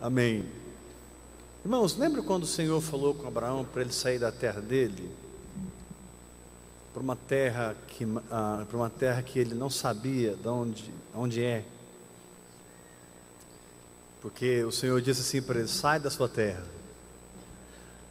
Amém. 0.00 0.44
Irmãos, 1.64 1.96
lembra 1.96 2.22
quando 2.22 2.44
o 2.44 2.46
Senhor 2.46 2.80
falou 2.80 3.14
com 3.14 3.26
Abraão 3.26 3.64
para 3.64 3.82
ele 3.82 3.92
sair 3.92 4.20
da 4.20 4.30
terra 4.30 4.60
dele? 4.60 5.10
Para 6.94 7.02
uma 7.02 7.16
terra 7.16 7.76
que, 7.88 8.06
ah, 8.30 8.64
para 8.68 8.76
uma 8.76 8.88
terra 8.88 9.22
que 9.22 9.40
ele 9.40 9.56
não 9.56 9.68
sabia 9.68 10.36
de 10.36 10.46
onde, 10.46 10.94
onde 11.12 11.42
é. 11.42 11.64
Porque 14.20 14.62
o 14.62 14.70
Senhor 14.70 15.00
disse 15.02 15.22
assim 15.22 15.42
para 15.42 15.58
ele: 15.58 15.68
sai 15.68 15.98
da 15.98 16.10
sua 16.10 16.28
terra, 16.28 16.64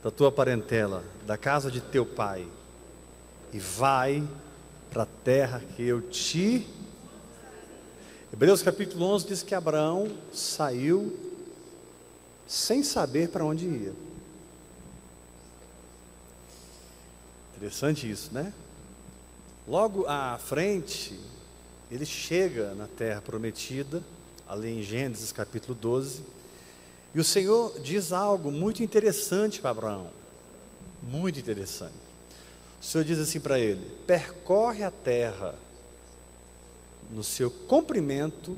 da 0.04 0.12
tua 0.12 0.30
parentela, 0.30 1.06
da 1.26 1.38
casa 1.38 1.72
de 1.72 1.80
teu 1.80 2.06
pai, 2.06 2.46
e 3.54 3.60
vai 3.60 4.28
para 4.92 5.04
a 5.04 5.08
terra 5.24 5.64
que 5.78 5.84
eu 5.84 6.02
te. 6.02 6.68
Hebreus 8.32 8.62
capítulo 8.62 9.06
11 9.06 9.26
diz 9.26 9.42
que 9.42 9.56
Abraão 9.56 10.12
saiu 10.34 11.27
sem 12.48 12.82
saber 12.82 13.30
para 13.30 13.44
onde 13.44 13.66
ia. 13.66 13.94
Interessante 17.58 18.10
isso, 18.10 18.34
né? 18.34 18.54
Logo 19.68 20.06
à 20.08 20.38
frente, 20.38 21.20
ele 21.92 22.06
chega 22.06 22.74
na 22.74 22.88
terra 22.88 23.22
prometida, 23.22 24.02
ali 24.48 24.80
em 24.80 24.82
Gênesis 24.82 25.32
capítulo 25.32 25.76
12, 25.76 26.22
e 27.14 27.20
o 27.20 27.24
Senhor 27.24 27.78
diz 27.80 28.14
algo 28.14 28.52
muito 28.52 28.82
interessante 28.82 29.60
para 29.60 29.72
Abraão. 29.72 30.10
Muito 31.04 31.40
interessante. 31.40 31.96
O 32.82 32.86
Senhor 32.86 33.04
diz 33.04 33.20
assim 33.20 33.40
para 33.40 33.60
ele: 33.60 33.84
percorre 34.06 34.84
a 34.84 34.92
terra 34.92 35.56
no 37.10 37.24
seu 37.24 37.50
comprimento 37.50 38.58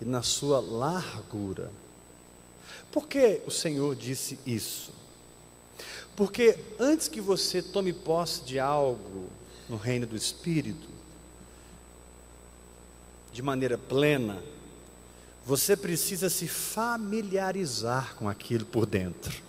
e 0.00 0.04
na 0.04 0.22
sua 0.22 0.60
largura 0.60 1.70
por 2.94 3.08
que 3.08 3.42
o 3.44 3.50
Senhor 3.50 3.96
disse 3.96 4.38
isso? 4.46 4.92
Porque 6.14 6.56
antes 6.78 7.08
que 7.08 7.20
você 7.20 7.60
tome 7.60 7.92
posse 7.92 8.44
de 8.44 8.60
algo 8.60 9.28
no 9.68 9.76
reino 9.76 10.06
do 10.06 10.14
Espírito, 10.14 10.88
de 13.32 13.42
maneira 13.42 13.76
plena, 13.76 14.40
você 15.44 15.76
precisa 15.76 16.30
se 16.30 16.46
familiarizar 16.46 18.14
com 18.14 18.28
aquilo 18.28 18.64
por 18.64 18.86
dentro. 18.86 19.42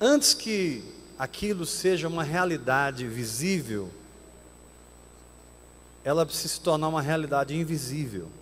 Antes 0.00 0.34
que 0.34 0.84
aquilo 1.18 1.66
seja 1.66 2.06
uma 2.06 2.22
realidade 2.22 3.08
visível, 3.08 3.90
ela 6.04 6.24
precisa 6.24 6.54
se 6.54 6.60
tornar 6.60 6.86
uma 6.86 7.02
realidade 7.02 7.56
invisível. 7.56 8.37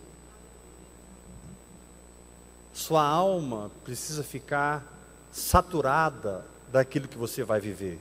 Sua 2.87 3.05
alma 3.05 3.69
precisa 3.83 4.23
ficar 4.23 4.97
saturada 5.33 6.45
daquilo 6.71 7.09
que 7.09 7.19
você 7.19 7.43
vai 7.43 7.59
viver. 7.59 7.99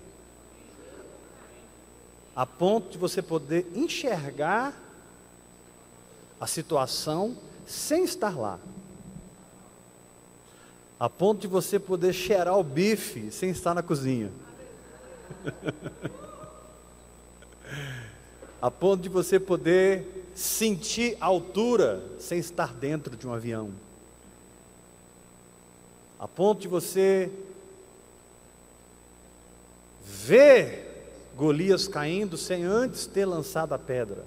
A 2.36 2.46
ponto 2.46 2.92
de 2.92 2.98
você 3.00 3.20
poder 3.20 3.66
enxergar 3.74 4.80
a 6.40 6.46
situação 6.46 7.36
sem 7.66 8.04
estar 8.04 8.38
lá. 8.38 8.60
A 11.00 11.10
ponto 11.10 11.42
de 11.42 11.48
você 11.48 11.80
poder 11.80 12.14
cheirar 12.14 12.56
o 12.56 12.64
bife 12.64 13.32
sem 13.32 13.50
estar 13.50 13.74
na 13.74 13.82
cozinha. 13.82 14.32
a 18.62 18.70
ponto 18.70 19.02
de 19.02 19.10
você 19.10 19.40
poder 19.40 20.30
sentir 20.36 21.18
altura 21.20 22.04
sem 22.20 22.38
estar 22.38 22.72
dentro 22.72 23.18
de 23.18 23.28
um 23.28 23.34
avião 23.34 23.72
a 26.26 26.28
ponto 26.28 26.60
de 26.60 26.68
você 26.68 27.32
ver 30.04 31.14
Golias 31.38 31.88
caindo 31.88 32.36
sem 32.36 32.64
antes 32.64 33.06
ter 33.06 33.26
lançado 33.28 33.74
a 33.74 33.78
pedra. 33.78 34.26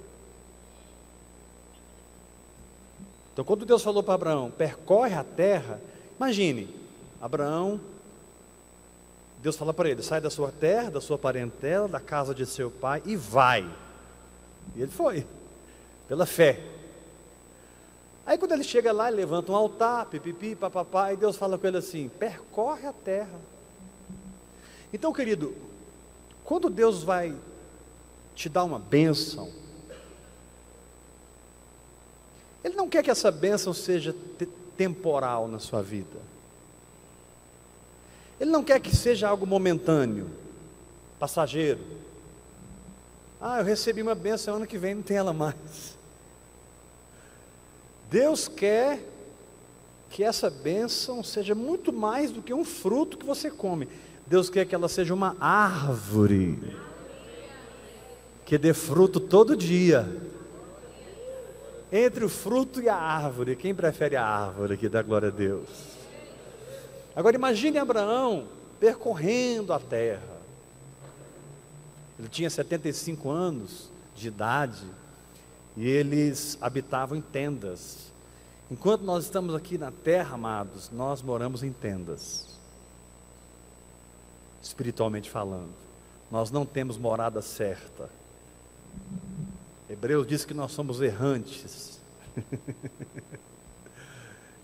Então, 3.32 3.44
quando 3.44 3.66
Deus 3.66 3.82
falou 3.82 4.00
para 4.00 4.14
Abraão, 4.14 4.48
percorre 4.48 5.14
a 5.14 5.24
terra, 5.24 5.80
imagine, 6.16 6.72
Abraão, 7.20 7.80
Deus 9.42 9.56
fala 9.56 9.74
para 9.74 9.90
ele: 9.90 10.00
sai 10.00 10.20
da 10.20 10.30
sua 10.30 10.52
terra, 10.52 10.92
da 10.92 11.00
sua 11.00 11.18
parentela, 11.18 11.88
da 11.88 11.98
casa 11.98 12.32
de 12.32 12.46
seu 12.46 12.70
pai 12.70 13.02
e 13.06 13.16
vai. 13.16 13.68
E 14.76 14.82
ele 14.82 14.92
foi, 14.92 15.26
pela 16.06 16.26
fé. 16.26 16.62
Aí 18.28 18.36
quando 18.36 18.52
ele 18.52 18.62
chega 18.62 18.92
lá, 18.92 19.08
ele 19.08 19.16
levanta 19.16 19.50
um 19.50 19.56
altar, 19.56 20.04
pipipi, 20.04 20.54
papapá, 20.54 21.14
e 21.14 21.16
Deus 21.16 21.34
fala 21.34 21.56
com 21.56 21.66
ele 21.66 21.78
assim: 21.78 22.10
percorre 22.10 22.86
a 22.86 22.92
terra. 22.92 23.40
Então, 24.92 25.14
querido, 25.14 25.56
quando 26.44 26.68
Deus 26.68 27.02
vai 27.02 27.34
te 28.34 28.50
dar 28.50 28.64
uma 28.64 28.78
bênção, 28.78 29.50
Ele 32.62 32.76
não 32.76 32.86
quer 32.86 33.02
que 33.02 33.10
essa 33.10 33.30
bênção 33.30 33.72
seja 33.72 34.14
temporal 34.76 35.48
na 35.48 35.58
sua 35.58 35.82
vida. 35.82 36.20
Ele 38.38 38.50
não 38.50 38.62
quer 38.62 38.78
que 38.78 38.94
seja 38.94 39.26
algo 39.26 39.46
momentâneo, 39.46 40.30
passageiro. 41.18 41.80
Ah, 43.40 43.60
eu 43.60 43.64
recebi 43.64 44.02
uma 44.02 44.14
bênção, 44.14 44.56
ano 44.56 44.66
que 44.66 44.76
vem 44.76 44.96
não 44.96 45.02
tem 45.02 45.16
ela 45.16 45.32
mais. 45.32 45.97
Deus 48.10 48.48
quer 48.48 49.00
que 50.10 50.24
essa 50.24 50.48
bênção 50.48 51.22
seja 51.22 51.54
muito 51.54 51.92
mais 51.92 52.30
do 52.30 52.42
que 52.42 52.54
um 52.54 52.64
fruto 52.64 53.18
que 53.18 53.26
você 53.26 53.50
come. 53.50 53.88
Deus 54.26 54.48
quer 54.48 54.66
que 54.66 54.74
ela 54.74 54.88
seja 54.88 55.12
uma 55.12 55.36
árvore 55.40 56.58
que 58.44 58.56
dê 58.56 58.72
fruto 58.72 59.20
todo 59.20 59.56
dia. 59.56 60.08
Entre 61.92 62.24
o 62.24 62.28
fruto 62.28 62.80
e 62.80 62.88
a 62.88 62.96
árvore, 62.96 63.56
quem 63.56 63.74
prefere 63.74 64.16
a 64.16 64.24
árvore 64.24 64.76
que 64.76 64.88
dá 64.88 65.02
glória 65.02 65.28
a 65.28 65.30
Deus? 65.30 65.68
Agora 67.14 67.36
imagine 67.36 67.78
Abraão 67.78 68.48
percorrendo 68.80 69.72
a 69.72 69.78
terra. 69.78 70.38
Ele 72.18 72.28
tinha 72.28 72.48
75 72.48 73.30
anos 73.30 73.90
de 74.14 74.28
idade 74.28 74.84
e 75.78 75.88
eles 75.88 76.58
habitavam 76.60 77.16
em 77.16 77.20
tendas. 77.20 78.10
Enquanto 78.68 79.02
nós 79.02 79.24
estamos 79.24 79.54
aqui 79.54 79.78
na 79.78 79.92
terra, 79.92 80.34
amados, 80.34 80.90
nós 80.90 81.22
moramos 81.22 81.62
em 81.62 81.72
tendas. 81.72 82.58
Espiritualmente 84.60 85.30
falando, 85.30 85.70
nós 86.32 86.50
não 86.50 86.66
temos 86.66 86.98
morada 86.98 87.40
certa. 87.40 88.10
Hebreus 89.88 90.26
diz 90.26 90.44
que 90.44 90.52
nós 90.52 90.72
somos 90.72 91.00
errantes. 91.00 92.00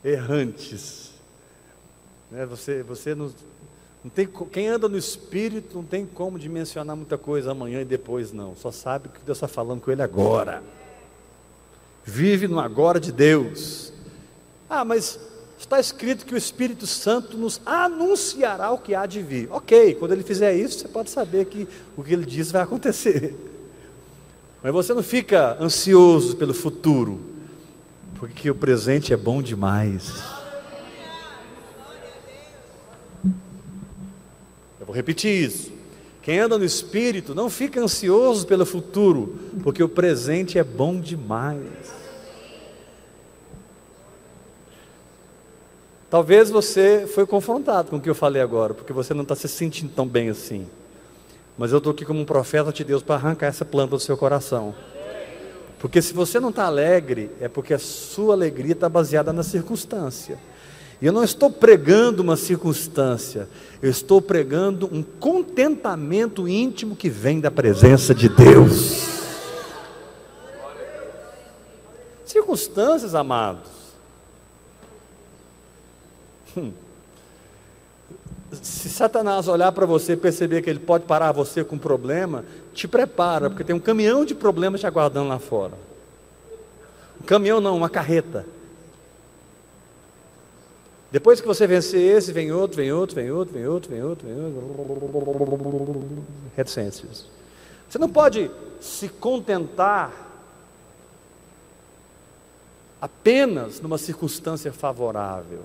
errantes. 0.05 1.13
Né? 2.29 2.45
Você, 2.45 2.83
você 2.83 3.15
não, 3.15 3.33
não 4.03 4.11
tem, 4.11 4.29
quem 4.51 4.67
anda 4.67 4.89
no 4.89 4.99
Espírito 4.99 5.77
não 5.77 5.85
tem 5.85 6.05
como 6.05 6.41
dimensionar 6.41 6.97
muita 6.97 7.17
coisa 7.17 7.53
amanhã 7.53 7.83
e 7.83 7.85
depois, 7.85 8.33
não. 8.33 8.57
Só 8.57 8.73
sabe 8.73 9.11
que 9.11 9.21
Deus 9.21 9.39
está 9.39 9.47
falando 9.47 9.81
com 9.81 9.93
ele 9.93 10.03
agora 10.03 10.61
vive 12.05 12.47
no 12.47 12.61
agora 12.61 13.01
de 13.01 13.11
Deus. 13.11 13.93
Ah, 14.69 14.85
mas 14.85 15.19
está 15.59 15.81
escrito 15.81 16.27
que 16.27 16.35
o 16.35 16.39
Espírito 16.39 16.87
Santo 16.87 17.37
nos 17.37 17.61
anunciará 17.65 18.71
o 18.71 18.79
que 18.79 18.95
há 18.95 19.07
de 19.07 19.23
vir. 19.23 19.49
Ok, 19.51 19.95
quando 19.95 20.13
ele 20.13 20.23
fizer 20.23 20.55
isso, 20.55 20.81
você 20.81 20.89
pode 20.89 21.11
saber 21.11 21.47
que 21.47 21.67
o 21.97 22.03
que 22.03 22.13
ele 22.13 22.27
diz 22.27 22.53
vai 22.53 22.63
acontecer. 22.63 23.35
Mas 24.63 24.73
você 24.73 24.95
não 24.95 25.03
fica 25.03 25.59
ansioso 25.61 26.37
pelo 26.37 26.55
futuro, 26.55 27.21
porque 28.15 28.51
o 28.51 28.55
presente 28.55 29.13
é 29.13 29.17
bom 29.17 29.43
demais. 29.43 30.23
Eu 34.81 34.87
vou 34.87 34.95
repetir 34.95 35.45
isso. 35.45 35.74
Quem 36.25 36.39
anda 36.39 36.57
no 36.57 36.65
Espírito 36.65 37.35
não 37.35 37.51
fica 37.51 37.79
ansioso 37.79 38.47
pelo 38.47 38.65
futuro, 38.65 39.39
porque 39.63 39.83
o 39.83 39.89
presente 39.89 40.59
é 40.59 40.65
bom 40.65 40.99
demais. 40.99 41.61
Talvez 46.09 46.49
você 46.49 47.07
foi 47.07 47.27
confrontado 47.27 47.91
com 47.91 47.97
o 47.97 48.01
que 48.01 48.09
eu 48.09 48.15
falei 48.15 48.41
agora, 48.41 48.73
porque 48.73 48.91
você 48.91 49.13
não 49.13 49.23
está 49.23 49.35
se 49.35 49.47
sentindo 49.49 49.93
tão 49.95 50.07
bem 50.07 50.31
assim. 50.31 50.67
Mas 51.59 51.73
eu 51.73 51.79
estou 51.79 51.93
aqui 51.93 52.07
como 52.07 52.21
um 52.21 52.25
profeta 52.25 52.73
de 52.73 52.85
Deus 52.85 53.03
para 53.03 53.17
arrancar 53.17 53.49
essa 53.49 53.65
planta 53.65 53.91
do 53.91 54.01
seu 54.01 54.17
coração. 54.17 54.75
Porque 55.79 56.01
se 56.01 56.15
você 56.15 56.41
não 56.41 56.49
está 56.49 56.65
alegre, 56.65 57.33
é 57.39 57.49
porque 57.49 57.75
a 57.75 57.79
sua 57.79 58.33
alegria 58.33 58.73
está 58.73 58.89
baseada 58.89 59.31
na 59.31 59.43
circunstância. 59.43 60.39
E 61.01 61.07
eu 61.07 61.13
não 61.13 61.25
estou 61.25 61.51
pregando 61.51 62.23
uma 62.23 62.37
circunstância, 62.37 63.49
eu 63.83 63.91
estou 63.91 64.23
pregando 64.23 64.89
um 64.93 65.03
contentamento 65.03 66.49
íntimo 66.49 66.97
que 66.97 67.09
vem 67.09 67.41
da 67.41 67.51
presença 67.51 68.15
de 68.15 68.29
Deus. 68.29 69.15
Circunstâncias, 72.25 73.15
amados. 73.15 73.71
Hum. 76.57 76.73
Se 78.63 78.89
Satanás 78.89 79.49
olhar 79.49 79.73
para 79.73 79.87
você 79.87 80.13
e 80.13 80.17
perceber 80.17 80.63
que 80.63 80.71
ele 80.71 80.79
pode 80.79 81.05
parar 81.05 81.33
você 81.33 81.65
com 81.65 81.77
um 81.77 81.79
problema, 81.79 82.45
te 82.73 82.87
prepara, 82.87 83.51
porque 83.51 83.65
tem 83.65 83.75
um 83.75 83.81
caminhão 83.81 84.25
de 84.25 84.35
problemas 84.35 84.81
te 84.81 84.87
aguardando 84.87 85.29
lá 85.29 85.39
fora. 85.39 85.75
Um 87.21 87.25
caminhão 87.25 87.61
não, 87.61 87.77
uma 87.77 87.89
carreta. 87.89 88.47
Depois 91.15 91.41
que 91.41 91.47
você 91.47 91.65
vencer 91.65 92.01
esse, 92.17 92.33
vem 92.33 92.51
outro, 92.51 92.77
vem 92.77 92.91
outro, 92.91 93.15
vem 93.15 93.31
outro, 93.31 93.55
vem 93.55 93.65
outro, 93.65 93.93
vem 93.93 94.03
outro, 94.03 94.27
vem 94.27 94.37
outro. 94.37 96.25
Reticências. 96.57 97.27
Você 97.89 97.99
não 98.01 98.09
pode 98.09 98.51
se 98.81 99.09
contentar 99.09 100.11
apenas 103.01 103.81
numa 103.81 103.97
circunstância 103.97 104.73
favorável. 104.73 105.63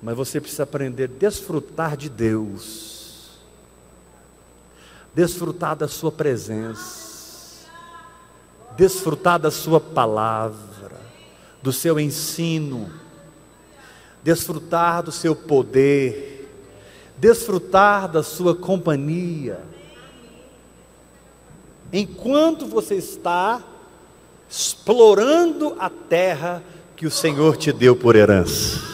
Mas 0.00 0.16
você 0.16 0.40
precisa 0.40 0.62
aprender 0.62 1.04
a 1.04 1.18
desfrutar 1.18 1.94
de 1.94 2.08
Deus, 2.08 3.38
desfrutar 5.14 5.76
da 5.76 5.86
Sua 5.86 6.10
presença, 6.10 7.68
desfrutar 8.78 9.38
da 9.38 9.50
Sua 9.50 9.78
palavra, 9.78 10.98
do 11.62 11.70
seu 11.70 12.00
ensino, 12.00 12.90
desfrutar 14.22 15.02
do 15.02 15.12
seu 15.12 15.34
poder, 15.34 16.48
desfrutar 17.16 18.08
da 18.08 18.22
Sua 18.22 18.54
companhia. 18.54 19.60
Enquanto 21.92 22.66
você 22.66 22.96
está 22.96 23.62
explorando 24.48 25.76
a 25.78 25.88
terra 25.88 26.62
que 26.96 27.06
o 27.06 27.10
Senhor 27.10 27.56
te 27.56 27.72
deu 27.72 27.96
por 27.96 28.16
herança. 28.16 28.90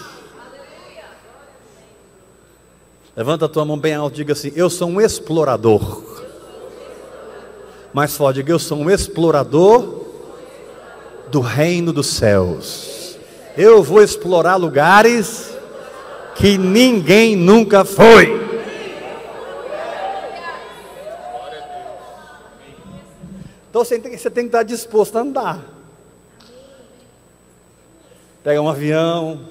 Levanta 3.17 3.47
a 3.47 3.49
tua 3.49 3.65
mão 3.65 3.79
bem 3.79 3.95
alto 3.95 4.15
e 4.15 4.17
diga 4.19 4.35
assim: 4.35 4.53
Eu 4.55 4.69
sou 4.69 4.89
um 4.89 5.01
explorador. 5.01 6.05
Mais 7.93 8.15
forte, 8.15 8.37
diga: 8.37 8.53
Eu 8.53 8.59
sou 8.59 8.79
um 8.79 8.91
explorador 8.91 10.05
do 11.31 11.41
reino 11.41 11.93
dos 11.93 12.09
céus. 12.09 12.96
Eu 13.57 13.83
vou 13.83 14.03
explorar 14.03 14.57
lugares 14.57 15.57
que 16.35 16.59
ninguém 16.59 17.35
nunca 17.35 17.87
foi. 17.87 18.47
Então 23.71 23.83
você 23.83 23.99
tem, 23.99 24.45
que 24.45 24.47
estar 24.47 24.63
disposto 24.63 25.17
a 25.17 25.21
andar. 25.23 25.65
Pegar 28.45 28.61
um 28.61 28.69
avião, 28.69 29.49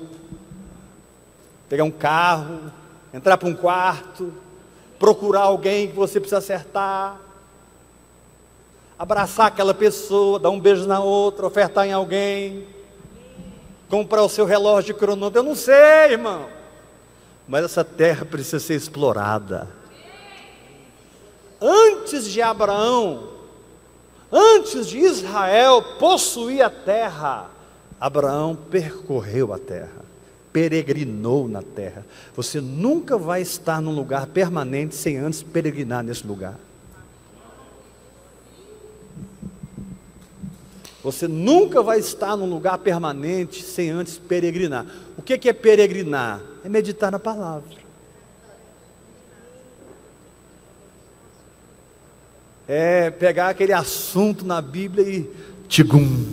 pegar 1.67 1.83
um 1.83 1.91
carro, 1.91 2.71
entrar 3.11 3.37
para 3.37 3.49
um 3.49 3.55
quarto, 3.55 4.31
procurar 4.99 5.41
alguém 5.41 5.87
que 5.87 5.95
você 5.95 6.19
precisa 6.19 6.37
acertar, 6.37 7.19
abraçar 8.99 9.47
aquela 9.47 9.73
pessoa, 9.73 10.39
dar 10.39 10.51
um 10.51 10.59
beijo 10.59 10.87
na 10.87 10.99
outra, 10.99 11.47
ofertar 11.47 11.87
em 11.87 11.91
alguém, 11.91 12.67
comprar 13.89 14.23
o 14.23 14.29
seu 14.29 14.45
relógio 14.45 14.93
de 14.93 14.99
cronômetro. 14.99 15.39
Eu 15.39 15.43
não 15.43 15.55
sei, 15.55 16.11
irmão, 16.11 16.47
mas 17.47 17.65
essa 17.65 17.83
terra 17.83 18.25
precisa 18.25 18.59
ser 18.59 18.75
explorada. 18.75 19.67
Antes 21.61 22.25
de 22.25 22.41
Abraão, 22.41 23.29
antes 24.31 24.87
de 24.87 24.99
Israel 24.99 25.81
possuir 25.99 26.61
a 26.61 26.69
terra, 26.69 27.49
Abraão 27.99 28.55
percorreu 28.55 29.53
a 29.53 29.57
terra 29.57 30.05
peregrinou 30.55 31.49
na 31.49 31.61
terra. 31.61 32.05
Você 32.33 32.61
nunca 32.61 33.17
vai 33.17 33.41
estar 33.41 33.81
num 33.81 33.91
lugar 33.93 34.27
permanente 34.27 34.95
sem 34.95 35.17
antes 35.17 35.43
peregrinar 35.43 36.01
nesse 36.01 36.25
lugar. 36.25 36.57
Você 41.05 41.27
nunca 41.27 41.83
vai 41.83 41.99
estar 41.99 42.35
num 42.35 42.49
lugar 42.49 42.79
permanente 42.79 43.61
sem 43.61 43.91
antes 43.91 44.17
peregrinar. 44.17 44.87
O 45.15 45.21
que 45.21 45.47
é 45.47 45.53
peregrinar? 45.53 46.41
É 46.63 46.67
meditar 46.67 47.11
na 47.11 47.19
palavra. 47.19 47.77
É 52.67 53.11
pegar 53.11 53.49
aquele 53.49 53.71
assunto 53.71 54.43
na 54.43 54.59
Bíblia 54.59 55.07
e 55.07 55.31
tigum. 55.67 56.25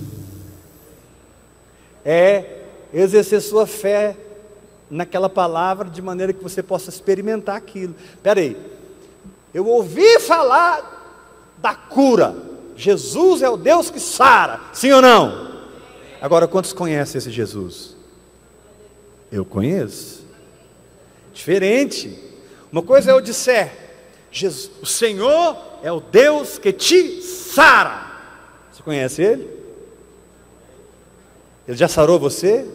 É 2.02 2.62
exercer 2.94 3.42
sua 3.42 3.66
fé 3.66 4.16
naquela 4.90 5.28
palavra 5.28 5.90
de 5.90 6.00
maneira 6.00 6.32
que 6.32 6.42
você 6.42 6.62
possa 6.62 6.88
experimentar 6.88 7.56
aquilo. 7.56 7.94
Espera 8.14 8.40
aí, 8.40 8.56
eu 9.52 9.66
ouvi 9.66 10.18
falar 10.18 11.52
da 11.58 11.74
cura. 11.74 12.51
Jesus 12.76 13.42
é 13.42 13.48
o 13.48 13.56
Deus 13.56 13.90
que 13.90 14.00
sara, 14.00 14.60
sim 14.72 14.90
ou 14.92 15.02
não? 15.02 15.52
Agora, 16.20 16.46
quantos 16.46 16.72
conhecem 16.72 17.18
esse 17.18 17.30
Jesus? 17.30 17.96
Eu 19.30 19.44
conheço. 19.44 20.24
Diferente. 21.32 22.18
Uma 22.70 22.82
coisa 22.82 23.10
é 23.10 23.14
eu 23.14 23.20
disser, 23.20 23.72
Jesus, 24.30 24.70
o 24.80 24.86
Senhor 24.86 25.56
é 25.82 25.92
o 25.92 26.00
Deus 26.00 26.58
que 26.58 26.72
te 26.72 27.20
sara. 27.22 28.10
Você 28.70 28.82
conhece 28.82 29.22
Ele? 29.22 29.62
Ele 31.66 31.76
já 31.76 31.88
sarou 31.88 32.18
você? 32.18 32.66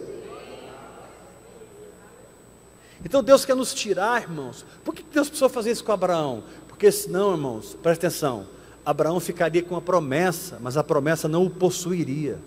Então 3.04 3.22
Deus 3.22 3.44
quer 3.44 3.54
nos 3.54 3.72
tirar, 3.72 4.22
irmãos. 4.22 4.64
Por 4.84 4.94
que 4.94 5.02
Deus 5.02 5.28
precisou 5.28 5.48
fazer 5.48 5.70
isso 5.70 5.84
com 5.84 5.92
Abraão? 5.92 6.44
Porque 6.68 6.90
senão, 6.90 7.32
irmãos, 7.32 7.76
presta 7.82 8.06
atenção, 8.06 8.46
Abraão 8.88 9.20
ficaria 9.20 9.62
com 9.62 9.76
a 9.76 9.82
promessa, 9.82 10.56
mas 10.62 10.78
a 10.78 10.82
promessa 10.82 11.28
não 11.28 11.44
o 11.44 11.50
possuiria. 11.50 12.38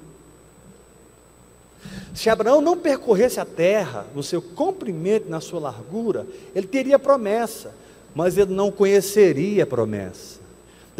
Se 2.15 2.31
Abraão 2.31 2.59
não 2.59 2.75
percorresse 2.75 3.39
a 3.39 3.45
terra 3.45 4.07
no 4.15 4.23
seu 4.23 4.41
comprimento, 4.41 5.29
na 5.29 5.39
sua 5.39 5.59
largura, 5.59 6.25
ele 6.55 6.65
teria 6.65 6.97
promessa, 6.97 7.75
mas 8.15 8.39
ele 8.39 8.55
não 8.55 8.71
conheceria 8.71 9.61
a 9.61 9.67
promessa. 9.67 10.39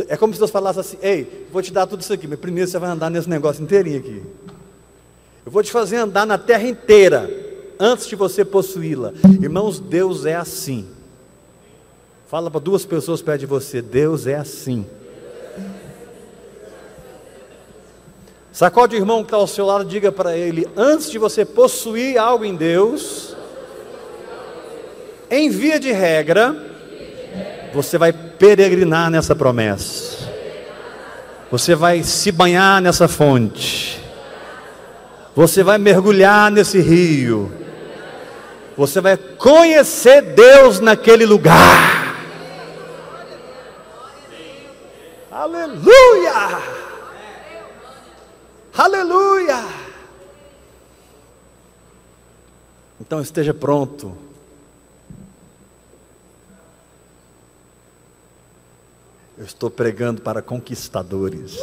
É 0.08 0.16
como 0.16 0.32
se 0.32 0.38
Deus 0.38 0.52
falasse 0.52 0.80
assim: 0.80 0.98
Ei, 1.02 1.48
vou 1.52 1.64
te 1.64 1.74
dar 1.74 1.88
tudo 1.88 2.02
isso 2.02 2.14
aqui, 2.14 2.28
mas 2.28 2.38
primeiro 2.38 2.70
você 2.70 2.78
vai 2.78 2.92
andar 2.92 3.10
nesse 3.10 3.28
negócio 3.28 3.64
inteirinho 3.64 3.98
aqui. 3.98 4.22
Eu 5.44 5.52
vou 5.52 5.64
te 5.64 5.72
fazer 5.72 5.96
andar 5.96 6.28
na 6.28 6.38
terra 6.38 6.68
inteira 6.68 7.28
antes 7.80 8.06
de 8.06 8.16
você 8.16 8.46
possuí-la. 8.46 9.12
Irmãos, 9.42 9.80
Deus 9.80 10.24
é 10.24 10.36
assim. 10.36 10.88
Fala 12.28 12.52
para 12.52 12.60
duas 12.60 12.86
pessoas 12.86 13.24
perto 13.24 13.40
de 13.40 13.48
você: 13.48 13.82
Deus 13.82 14.28
é 14.28 14.36
assim. 14.36 14.86
Sacode 18.52 18.96
o 18.96 19.00
irmão 19.00 19.20
que 19.24 19.28
está 19.28 19.38
ao 19.38 19.48
seu 19.48 19.66
lado, 19.66 19.86
diga 19.86 20.12
para 20.12 20.36
ele: 20.36 20.68
antes 20.76 21.10
de 21.10 21.18
você 21.18 21.46
possuir 21.46 22.18
algo 22.18 22.44
em 22.44 22.56
Deus, 22.56 23.36
em 25.30 25.50
via 25.50 25.80
de 25.80 25.92
regra, 25.92 26.54
você 27.74 27.98
vai 27.98 28.12
peregrinar 28.12 29.10
nessa 29.10 29.34
promessa, 29.34 30.30
você 31.50 31.76
vai 31.76 32.04
se 32.04 32.30
banhar 32.30 32.82
nessa 32.82 33.08
fonte, 33.08 34.02
você 35.34 35.64
vai 35.64 35.78
mergulhar 35.78 36.52
nesse 36.52 36.82
rio, 36.82 37.50
você 38.76 39.00
vai 39.00 39.16
conhecer 39.16 40.22
Deus 40.22 40.82
naquele 40.82 41.26
lugar. 41.26 42.02
Aleluia! 45.32 46.71
Aleluia! 48.78 49.58
Então 53.00 53.20
esteja 53.20 53.54
pronto. 53.54 54.16
Eu 59.38 59.46
estou 59.46 59.70
pregando 59.70 60.22
para 60.22 60.42
conquistadores. 60.42 61.58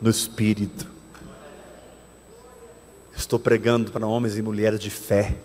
No 0.00 0.10
espírito. 0.10 0.90
Estou 3.16 3.38
pregando 3.38 3.92
para 3.92 4.06
homens 4.06 4.36
e 4.36 4.42
mulheres 4.42 4.80
de 4.80 4.90
fé. 4.90 5.36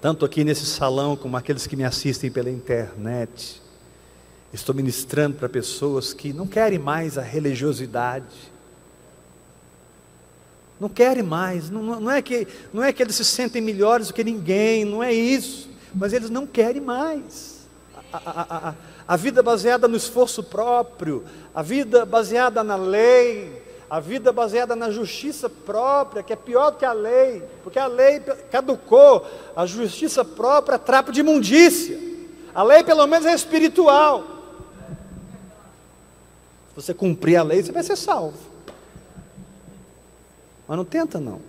Tanto 0.00 0.24
aqui 0.24 0.42
nesse 0.44 0.66
salão 0.66 1.16
como 1.16 1.36
aqueles 1.36 1.66
que 1.66 1.76
me 1.76 1.84
assistem 1.84 2.30
pela 2.30 2.50
internet. 2.50 3.62
Estou 4.52 4.74
ministrando 4.74 5.36
para 5.36 5.48
pessoas 5.48 6.14
que 6.14 6.32
não 6.32 6.46
querem 6.46 6.78
mais 6.78 7.18
a 7.18 7.22
religiosidade. 7.22 8.24
Não 10.80 10.88
querem 10.88 11.22
mais, 11.22 11.68
não, 11.68 12.00
não, 12.00 12.10
é 12.10 12.22
que, 12.22 12.46
não 12.72 12.82
é 12.82 12.92
que 12.92 13.02
eles 13.02 13.16
se 13.16 13.24
sentem 13.24 13.60
melhores 13.60 14.08
do 14.08 14.14
que 14.14 14.22
ninguém, 14.22 14.84
não 14.84 15.02
é 15.02 15.12
isso, 15.12 15.68
mas 15.92 16.12
eles 16.12 16.30
não 16.30 16.46
querem 16.46 16.80
mais. 16.80 17.66
a, 18.12 18.18
a, 18.18 18.68
a, 18.68 18.74
a 19.08 19.16
vida 19.16 19.42
baseada 19.42 19.88
no 19.88 19.96
esforço 19.96 20.42
próprio, 20.42 21.24
a 21.52 21.62
vida 21.62 22.06
baseada 22.06 22.62
na 22.62 22.76
lei, 22.76 23.60
a 23.90 23.98
vida 24.00 24.32
baseada 24.32 24.76
na 24.76 24.90
justiça 24.90 25.48
própria, 25.48 26.22
que 26.22 26.32
é 26.32 26.36
pior 26.36 26.70
do 26.70 26.78
que 26.78 26.84
a 26.84 26.92
lei, 26.92 27.42
porque 27.64 27.78
a 27.78 27.86
lei 27.86 28.20
caducou, 28.50 29.26
a 29.56 29.66
justiça 29.66 30.24
própria 30.24 30.76
é 30.76 30.78
trapo 30.78 31.10
de 31.10 31.20
imundícia, 31.20 31.98
a 32.54 32.62
lei 32.62 32.84
pelo 32.84 33.06
menos 33.06 33.26
é 33.26 33.34
espiritual. 33.34 34.37
Você 36.78 36.94
cumprir 36.94 37.34
a 37.34 37.42
lei, 37.42 37.60
você 37.60 37.72
vai 37.72 37.82
ser 37.82 37.96
salvo. 37.96 38.38
Mas 40.68 40.76
não 40.76 40.84
tenta 40.84 41.18
não. 41.18 41.40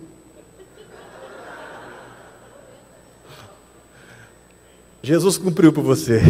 Jesus 5.00 5.38
cumpriu 5.38 5.72
por 5.72 5.84
você. 5.84 6.20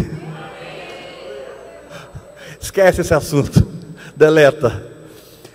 Esquece 2.61 3.01
esse 3.01 3.15
assunto. 3.15 3.67
Deleta. 4.15 4.87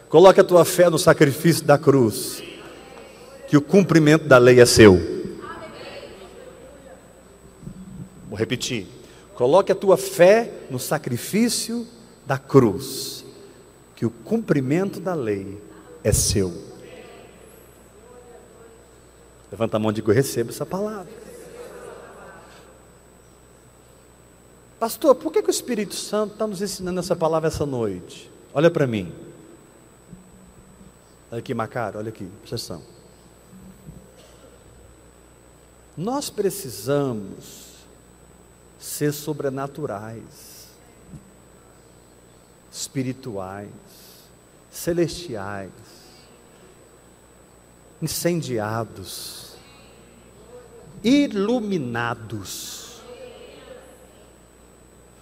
Coloque 0.09 0.39
a 0.39 0.43
tua 0.43 0.65
fé 0.65 0.89
no 0.89 0.97
sacrifício 0.97 1.63
da 1.65 1.77
cruz. 1.77 2.41
Que 3.47 3.55
o 3.55 3.61
cumprimento 3.61 4.27
da 4.27 4.39
lei 4.39 4.59
é 4.59 4.65
seu. 4.65 4.95
Vou 8.27 8.39
repetir. 8.39 8.87
Coloque 9.35 9.71
a 9.71 9.75
tua 9.75 9.97
fé 9.97 10.51
no 10.67 10.79
sacrifício 10.79 11.85
da 12.25 12.39
cruz. 12.39 13.14
Que 13.95 14.05
o 14.05 14.09
cumprimento 14.09 14.99
da 14.99 15.13
lei 15.13 15.61
é 16.03 16.11
seu. 16.11 16.53
Levanta 19.51 19.77
a 19.77 19.79
mão 19.79 19.91
e 19.91 19.93
diga: 19.93 20.11
Eu 20.11 20.15
recebo 20.15 20.49
essa 20.49 20.65
palavra. 20.65 21.25
Pastor, 24.79 25.15
por 25.15 25.31
que, 25.31 25.41
que 25.41 25.49
o 25.49 25.51
Espírito 25.51 25.95
Santo 25.95 26.33
está 26.33 26.45
nos 26.45 26.61
ensinando 26.61 26.99
essa 26.99 27.15
palavra 27.15 27.47
essa 27.47 27.65
noite? 27.65 28.29
Olha 28.53 28.69
para 28.69 28.85
mim. 28.85 29.13
Olha 31.31 31.39
aqui, 31.39 31.53
Macaro, 31.53 31.97
olha 31.97 32.09
aqui, 32.09 32.29
presta. 32.47 32.79
Nós 35.97 36.29
precisamos 36.29 37.85
ser 38.77 39.11
sobrenaturais, 39.13 40.54
espirituais, 42.75 43.69
celestiais, 44.69 45.71
incendiados, 48.01 49.55
iluminados 51.01 52.83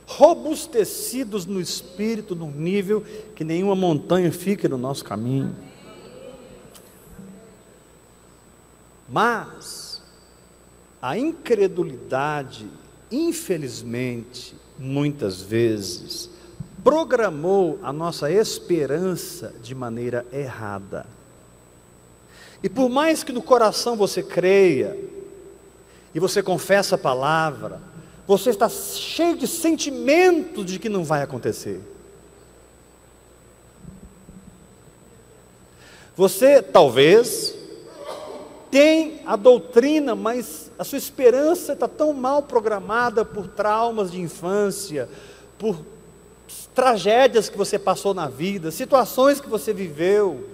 robustecidos 0.08 1.46
no 1.46 1.62
espírito, 1.62 2.36
num 2.36 2.50
nível 2.52 3.02
que 3.36 3.44
nenhuma 3.44 3.76
montanha 3.76 4.32
fique 4.32 4.68
no 4.68 4.78
nosso 4.78 5.06
caminho. 5.06 5.56
Mas 9.08 10.02
a 11.00 11.18
incredulidade, 11.18 12.68
infelizmente, 13.12 14.56
muitas 14.78 15.42
vezes, 15.42 16.33
programou 16.84 17.80
a 17.82 17.94
nossa 17.94 18.32
esperança 18.32 19.54
de 19.62 19.74
maneira 19.74 20.26
errada. 20.32 21.06
E 22.62 22.70
por 22.70 22.90
mais 22.90 23.24
que 23.24 23.32
no 23.32 23.42
coração 23.42 23.96
você 23.96 24.22
creia, 24.22 24.98
e 26.14 26.20
você 26.20 26.44
confessa 26.44 26.96
a 26.96 26.98
palavra, 26.98 27.82
você 28.28 28.52
está 28.52 28.70
cheio 28.70 29.38
de 29.38 29.48
sentimento 29.48 30.64
de 30.64 30.78
que 30.78 30.88
não 30.88 31.04
vai 31.04 31.24
acontecer. 31.24 31.82
Você 36.16 36.62
talvez 36.62 37.56
tem 38.70 39.22
a 39.26 39.36
doutrina, 39.36 40.16
mas 40.16 40.72
a 40.78 40.84
sua 40.84 40.98
esperança 40.98 41.74
está 41.74 41.88
tão 41.88 42.14
mal 42.14 42.44
programada 42.44 43.26
por 43.26 43.48
traumas 43.48 44.12
de 44.12 44.22
infância, 44.22 45.10
por 45.58 45.84
tragédias 46.74 47.50
que 47.50 47.58
você 47.58 47.78
passou 47.78 48.14
na 48.14 48.28
vida, 48.28 48.72
situações 48.72 49.40
que 49.40 49.50
você 49.50 49.74
viveu. 49.74 50.50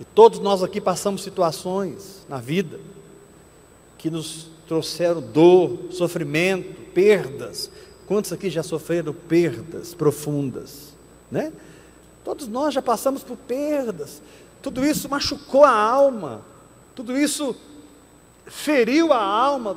E 0.00 0.04
todos 0.04 0.38
nós 0.38 0.62
aqui 0.62 0.80
passamos 0.80 1.22
situações 1.22 2.24
na 2.28 2.38
vida 2.38 2.78
que 3.96 4.10
nos 4.10 4.48
trouxeram 4.66 5.20
dor, 5.20 5.78
sofrimento, 5.90 6.80
perdas. 6.92 7.70
Quantos 8.06 8.32
aqui 8.32 8.48
já 8.48 8.62
sofreram 8.62 9.12
perdas 9.12 9.94
profundas, 9.94 10.94
né? 11.30 11.52
Todos 12.24 12.46
nós 12.46 12.74
já 12.74 12.82
passamos 12.82 13.22
por 13.22 13.36
perdas. 13.36 14.22
Tudo 14.62 14.84
isso 14.84 15.08
machucou 15.08 15.64
a 15.64 15.70
alma. 15.70 16.42
Tudo 16.94 17.16
isso 17.16 17.56
feriu 18.46 19.12
a 19.12 19.22
alma 19.22 19.76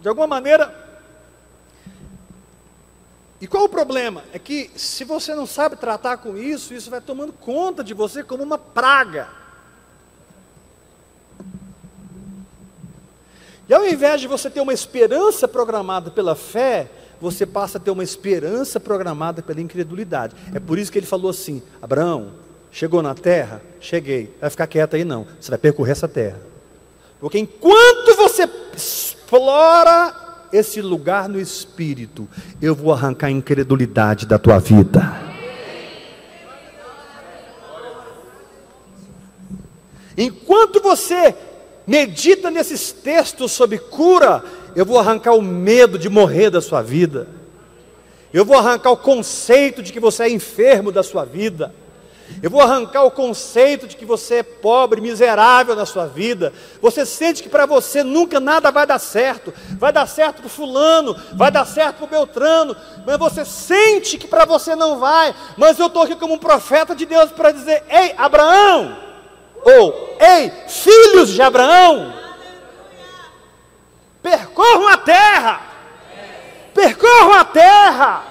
de 0.00 0.08
alguma 0.08 0.26
maneira. 0.26 0.87
E 3.40 3.46
qual 3.46 3.64
o 3.64 3.68
problema? 3.68 4.24
É 4.32 4.38
que 4.38 4.70
se 4.76 5.04
você 5.04 5.34
não 5.34 5.46
sabe 5.46 5.76
tratar 5.76 6.16
com 6.18 6.36
isso, 6.36 6.74
isso 6.74 6.90
vai 6.90 7.00
tomando 7.00 7.32
conta 7.32 7.84
de 7.84 7.94
você 7.94 8.22
como 8.22 8.42
uma 8.42 8.58
praga. 8.58 9.28
E 13.68 13.74
ao 13.74 13.86
invés 13.86 14.20
de 14.20 14.26
você 14.26 14.48
ter 14.48 14.60
uma 14.60 14.72
esperança 14.72 15.46
programada 15.46 16.10
pela 16.10 16.34
fé, 16.34 16.90
você 17.20 17.44
passa 17.44 17.78
a 17.78 17.80
ter 17.80 17.90
uma 17.90 18.02
esperança 18.02 18.80
programada 18.80 19.42
pela 19.42 19.60
incredulidade. 19.60 20.34
É 20.54 20.58
por 20.58 20.78
isso 20.78 20.90
que 20.90 20.98
ele 20.98 21.06
falou 21.06 21.30
assim: 21.30 21.62
Abraão, 21.80 22.32
chegou 22.72 23.02
na 23.02 23.14
terra? 23.14 23.62
Cheguei. 23.78 24.34
Vai 24.40 24.50
ficar 24.50 24.66
quieto 24.66 24.96
aí 24.96 25.04
não. 25.04 25.26
Você 25.40 25.50
vai 25.50 25.58
percorrer 25.58 25.92
essa 25.92 26.08
terra. 26.08 26.40
Porque 27.20 27.38
enquanto 27.38 28.16
você 28.16 28.48
explora 28.74 30.27
esse 30.52 30.80
lugar 30.80 31.28
no 31.28 31.40
espírito, 31.40 32.28
eu 32.60 32.74
vou 32.74 32.92
arrancar 32.92 33.28
a 33.28 33.30
incredulidade 33.30 34.26
da 34.26 34.38
tua 34.38 34.58
vida. 34.58 35.28
Enquanto 40.16 40.82
você 40.82 41.34
medita 41.86 42.50
nesses 42.50 42.90
textos 42.90 43.52
sobre 43.52 43.78
cura, 43.78 44.42
eu 44.74 44.84
vou 44.84 44.98
arrancar 44.98 45.34
o 45.34 45.42
medo 45.42 45.98
de 45.98 46.08
morrer 46.08 46.50
da 46.50 46.60
sua 46.60 46.82
vida. 46.82 47.28
Eu 48.32 48.44
vou 48.44 48.58
arrancar 48.58 48.90
o 48.90 48.96
conceito 48.96 49.82
de 49.82 49.92
que 49.92 50.00
você 50.00 50.24
é 50.24 50.30
enfermo 50.30 50.92
da 50.92 51.02
sua 51.02 51.24
vida. 51.24 51.72
Eu 52.42 52.50
vou 52.50 52.60
arrancar 52.60 53.02
o 53.04 53.10
conceito 53.10 53.86
de 53.86 53.96
que 53.96 54.04
você 54.04 54.36
é 54.36 54.42
pobre, 54.42 55.00
miserável 55.00 55.74
na 55.74 55.84
sua 55.84 56.06
vida. 56.06 56.52
Você 56.80 57.04
sente 57.04 57.42
que 57.42 57.48
para 57.48 57.66
você 57.66 58.04
nunca 58.04 58.38
nada 58.38 58.70
vai 58.70 58.86
dar 58.86 58.98
certo. 58.98 59.52
Vai 59.78 59.92
dar 59.92 60.06
certo 60.06 60.36
para 60.36 60.46
o 60.46 60.50
fulano, 60.50 61.16
vai 61.34 61.50
dar 61.50 61.64
certo 61.64 61.96
para 61.96 62.04
o 62.04 62.08
Beltrano, 62.08 62.76
mas 63.04 63.18
você 63.18 63.44
sente 63.44 64.18
que 64.18 64.28
para 64.28 64.44
você 64.44 64.76
não 64.76 64.98
vai. 64.98 65.34
Mas 65.56 65.78
eu 65.78 65.86
estou 65.86 66.02
aqui 66.02 66.14
como 66.14 66.34
um 66.34 66.38
profeta 66.38 66.94
de 66.94 67.06
Deus 67.06 67.32
para 67.32 67.50
dizer: 67.50 67.82
Ei, 67.88 68.14
Abraão, 68.16 68.96
ou 69.64 70.16
ei, 70.20 70.52
filhos 70.68 71.30
de 71.30 71.42
Abraão, 71.42 72.14
percorram 74.22 74.88
a 74.88 74.96
terra, 74.96 75.60
percorram 76.72 77.32
a 77.32 77.44
terra, 77.44 78.22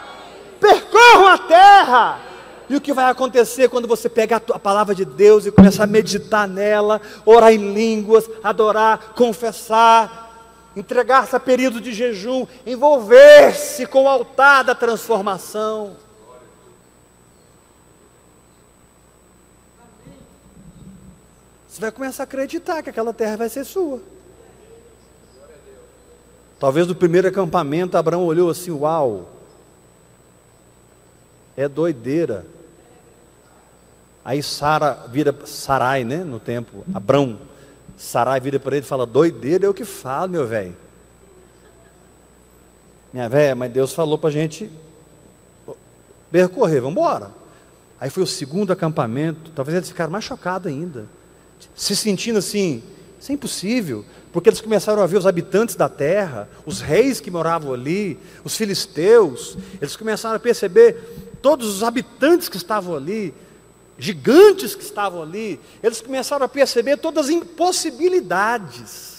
percorram 0.62 1.28
a 1.28 1.38
terra. 1.38 2.27
E 2.70 2.76
o 2.76 2.82
que 2.82 2.94
vai 2.94 3.10
acontecer 3.10 3.70
quando 3.70 3.88
você 3.88 4.10
pegar 4.10 4.42
a 4.54 4.60
palavra 4.60 4.94
de 4.94 5.06
Deus 5.06 5.46
e 5.46 5.52
começar 5.52 5.86
a 5.86 5.88
meditar 5.88 6.48
nela, 6.48 7.02
orar 7.26 7.54
em 7.54 7.74
línguas, 7.74 8.30
adorar, 8.44 9.14
confessar, 9.14 10.72
entregar-se 10.76 11.36
a 11.36 11.40
período 11.40 11.80
de 11.80 11.94
jejum, 11.94 12.46
envolver-se 12.66 13.86
com 13.86 14.04
o 14.04 14.08
altar 14.08 14.64
da 14.64 14.76
transformação? 14.76 15.96
Você 21.68 21.82
vai 21.82 21.92
começar 21.92 22.24
a 22.24 22.26
acreditar 22.26 22.82
que 22.82 22.90
aquela 22.90 23.14
terra 23.14 23.38
vai 23.38 23.50
ser 23.50 23.64
sua. 23.64 24.02
Talvez 26.60 26.88
no 26.88 26.96
primeiro 26.96 27.28
acampamento 27.28 27.96
Abraão 27.96 28.26
olhou 28.26 28.50
assim: 28.50 28.72
Uau, 28.72 29.30
é 31.56 31.68
doideira. 31.68 32.46
Aí 34.28 34.44
Sara 34.44 35.06
vira 35.10 35.34
Sarai, 35.46 36.04
né? 36.04 36.18
No 36.18 36.38
tempo, 36.38 36.84
Abrão. 36.94 37.40
Sarai 37.96 38.42
vira 38.42 38.60
para 38.60 38.76
ele 38.76 38.86
e 38.86 38.88
fala: 38.88 39.06
Doideira 39.06 39.66
é 39.66 39.70
o 39.70 39.74
que 39.74 39.86
falo, 39.86 40.30
meu 40.34 40.46
velho. 40.46 40.76
Minha 43.14 43.30
velha, 43.30 43.56
mas 43.56 43.72
Deus 43.72 43.94
falou 43.94 44.18
para 44.18 44.28
a 44.28 44.34
gente 44.34 44.70
percorrer, 46.30 46.82
vamos 46.82 46.92
embora. 46.92 47.32
Aí 47.98 48.10
foi 48.10 48.22
o 48.22 48.28
segundo 48.28 48.74
acampamento, 48.74 49.50
talvez 49.56 49.78
eles 49.78 49.88
ficaram 49.88 50.12
mais 50.12 50.26
chocados 50.26 50.68
ainda 50.68 51.08
se 51.76 51.96
sentindo 51.96 52.40
assim, 52.40 52.84
Isso 53.20 53.32
é 53.32 53.36
impossível, 53.36 54.06
porque 54.32 54.50
eles 54.50 54.62
começaram 54.62 55.02
a 55.02 55.08
ver 55.08 55.18
os 55.18 55.26
habitantes 55.26 55.76
da 55.76 55.90
terra, 55.90 56.48
os 56.66 56.82
reis 56.82 57.20
que 57.20 57.32
moravam 57.32 57.74
ali, 57.74 58.20
os 58.44 58.56
filisteus, 58.56 59.58
eles 59.82 59.96
começaram 59.96 60.36
a 60.36 60.40
perceber 60.40 60.96
todos 61.42 61.68
os 61.68 61.84
habitantes 61.84 62.48
que 62.48 62.58
estavam 62.58 62.96
ali, 62.96 63.34
gigantes 63.98 64.76
que 64.76 64.84
estavam 64.84 65.22
ali, 65.22 65.60
eles 65.82 66.02
começaram 66.02 66.46
a 66.46 66.50
perceber 66.50 66.98
todas 66.98 67.26
as 67.26 67.32
impossibilidades. 67.32 69.18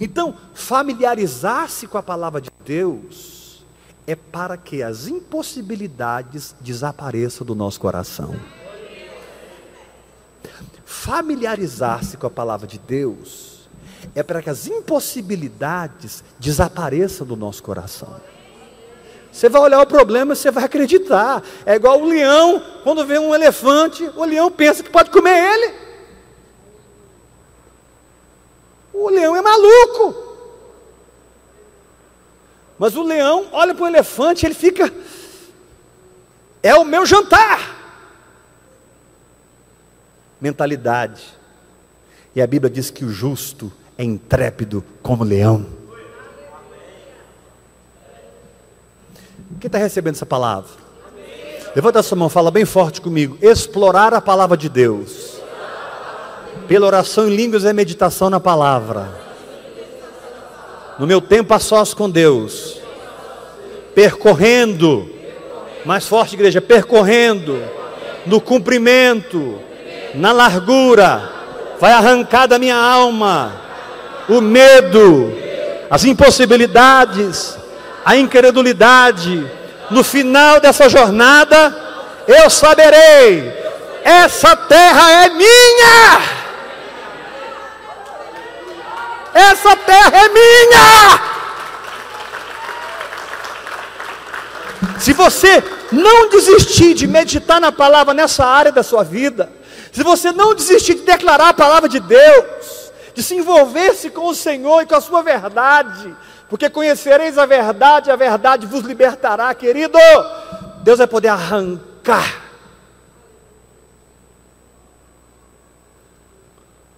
Então, 0.00 0.36
familiarizar-se 0.54 1.86
com 1.86 1.98
a 1.98 2.02
palavra 2.02 2.40
de 2.40 2.50
Deus 2.64 3.64
é 4.06 4.14
para 4.14 4.56
que 4.56 4.82
as 4.82 5.08
impossibilidades 5.08 6.54
desapareçam 6.60 7.46
do 7.46 7.54
nosso 7.54 7.80
coração. 7.80 8.34
Familiarizar-se 10.84 12.16
com 12.16 12.26
a 12.26 12.30
palavra 12.30 12.66
de 12.66 12.78
Deus 12.78 13.68
é 14.14 14.22
para 14.22 14.40
que 14.40 14.48
as 14.48 14.66
impossibilidades 14.66 16.24
desapareçam 16.38 17.26
do 17.26 17.36
nosso 17.36 17.62
coração. 17.62 18.20
Você 19.32 19.48
vai 19.48 19.60
olhar 19.60 19.80
o 19.80 19.86
problema, 19.86 20.34
você 20.34 20.50
vai 20.50 20.64
acreditar. 20.64 21.42
É 21.64 21.74
igual 21.74 22.00
o 22.00 22.06
leão, 22.06 22.62
quando 22.82 23.06
vê 23.06 23.18
um 23.18 23.34
elefante, 23.34 24.10
o 24.16 24.24
leão 24.24 24.50
pensa 24.50 24.82
que 24.82 24.90
pode 24.90 25.10
comer 25.10 25.36
ele. 25.36 25.74
O 28.92 29.08
leão 29.08 29.36
é 29.36 29.40
maluco. 29.40 30.28
Mas 32.78 32.96
o 32.96 33.02
leão 33.02 33.48
olha 33.52 33.74
para 33.74 33.84
o 33.84 33.88
elefante, 33.88 34.46
ele 34.46 34.54
fica. 34.54 34.92
É 36.62 36.74
o 36.74 36.84
meu 36.84 37.04
jantar. 37.06 37.76
Mentalidade. 40.40 41.22
E 42.34 42.42
a 42.42 42.46
Bíblia 42.46 42.70
diz 42.70 42.90
que 42.90 43.04
o 43.04 43.10
justo 43.10 43.72
é 43.96 44.04
intrépido 44.04 44.84
como 45.02 45.24
leão. 45.24 45.77
Quem 49.60 49.66
está 49.68 49.78
recebendo 49.78 50.14
essa 50.14 50.26
palavra? 50.26 50.70
Levanta 51.74 52.00
a 52.00 52.02
sua 52.02 52.16
mão, 52.16 52.28
fala 52.28 52.50
bem 52.50 52.64
forte 52.64 53.00
comigo. 53.00 53.38
Explorar 53.40 54.12
a 54.14 54.20
palavra 54.20 54.56
de 54.56 54.68
Deus. 54.68 55.38
Pela 56.66 56.86
oração 56.86 57.26
em 57.26 57.34
línguas 57.34 57.64
e 57.64 57.72
meditação 57.72 58.28
na 58.28 58.38
palavra. 58.38 59.08
No 60.98 61.06
meu 61.06 61.20
tempo 61.20 61.54
a 61.54 61.58
sós 61.58 61.94
com 61.94 62.10
Deus. 62.10 62.80
Percorrendo. 63.94 65.10
Mais 65.84 66.06
forte, 66.06 66.34
igreja. 66.34 66.60
Percorrendo. 66.60 67.62
No 68.26 68.40
cumprimento. 68.40 69.58
Na 70.14 70.30
largura. 70.30 71.32
Vai 71.80 71.92
arrancar 71.92 72.46
da 72.46 72.58
minha 72.58 72.76
alma. 72.76 73.52
O 74.28 74.40
medo. 74.40 75.32
As 75.90 76.04
impossibilidades 76.04 77.58
a 78.08 78.16
incredulidade, 78.16 79.46
no 79.90 80.02
final 80.02 80.58
dessa 80.60 80.88
jornada, 80.88 81.76
eu 82.26 82.48
saberei: 82.48 83.52
essa 84.02 84.56
terra 84.56 85.26
é 85.26 85.28
minha! 85.28 86.22
Essa 89.34 89.76
terra 89.76 90.24
é 90.24 90.28
minha! 90.30 91.20
Se 94.98 95.12
você 95.12 95.62
não 95.92 96.30
desistir 96.30 96.94
de 96.94 97.06
meditar 97.06 97.60
na 97.60 97.70
palavra 97.70 98.14
nessa 98.14 98.46
área 98.46 98.72
da 98.72 98.82
sua 98.82 99.04
vida, 99.04 99.52
se 99.92 100.02
você 100.02 100.32
não 100.32 100.54
desistir 100.54 100.94
de 100.94 101.02
declarar 101.02 101.50
a 101.50 101.54
palavra 101.54 101.90
de 101.90 102.00
Deus, 102.00 102.90
de 103.14 103.22
se 103.22 103.34
envolver-se 103.34 104.08
com 104.08 104.28
o 104.28 104.34
Senhor 104.34 104.80
e 104.80 104.86
com 104.86 104.94
a 104.94 105.00
sua 105.02 105.22
verdade, 105.22 106.16
porque 106.48 106.70
conhecereis 106.70 107.36
a 107.36 107.44
verdade, 107.44 108.10
a 108.10 108.16
verdade 108.16 108.66
vos 108.66 108.84
libertará, 108.84 109.54
querido. 109.54 109.98
Deus 110.82 110.98
vai 110.98 111.06
poder 111.06 111.28
arrancar 111.28 112.48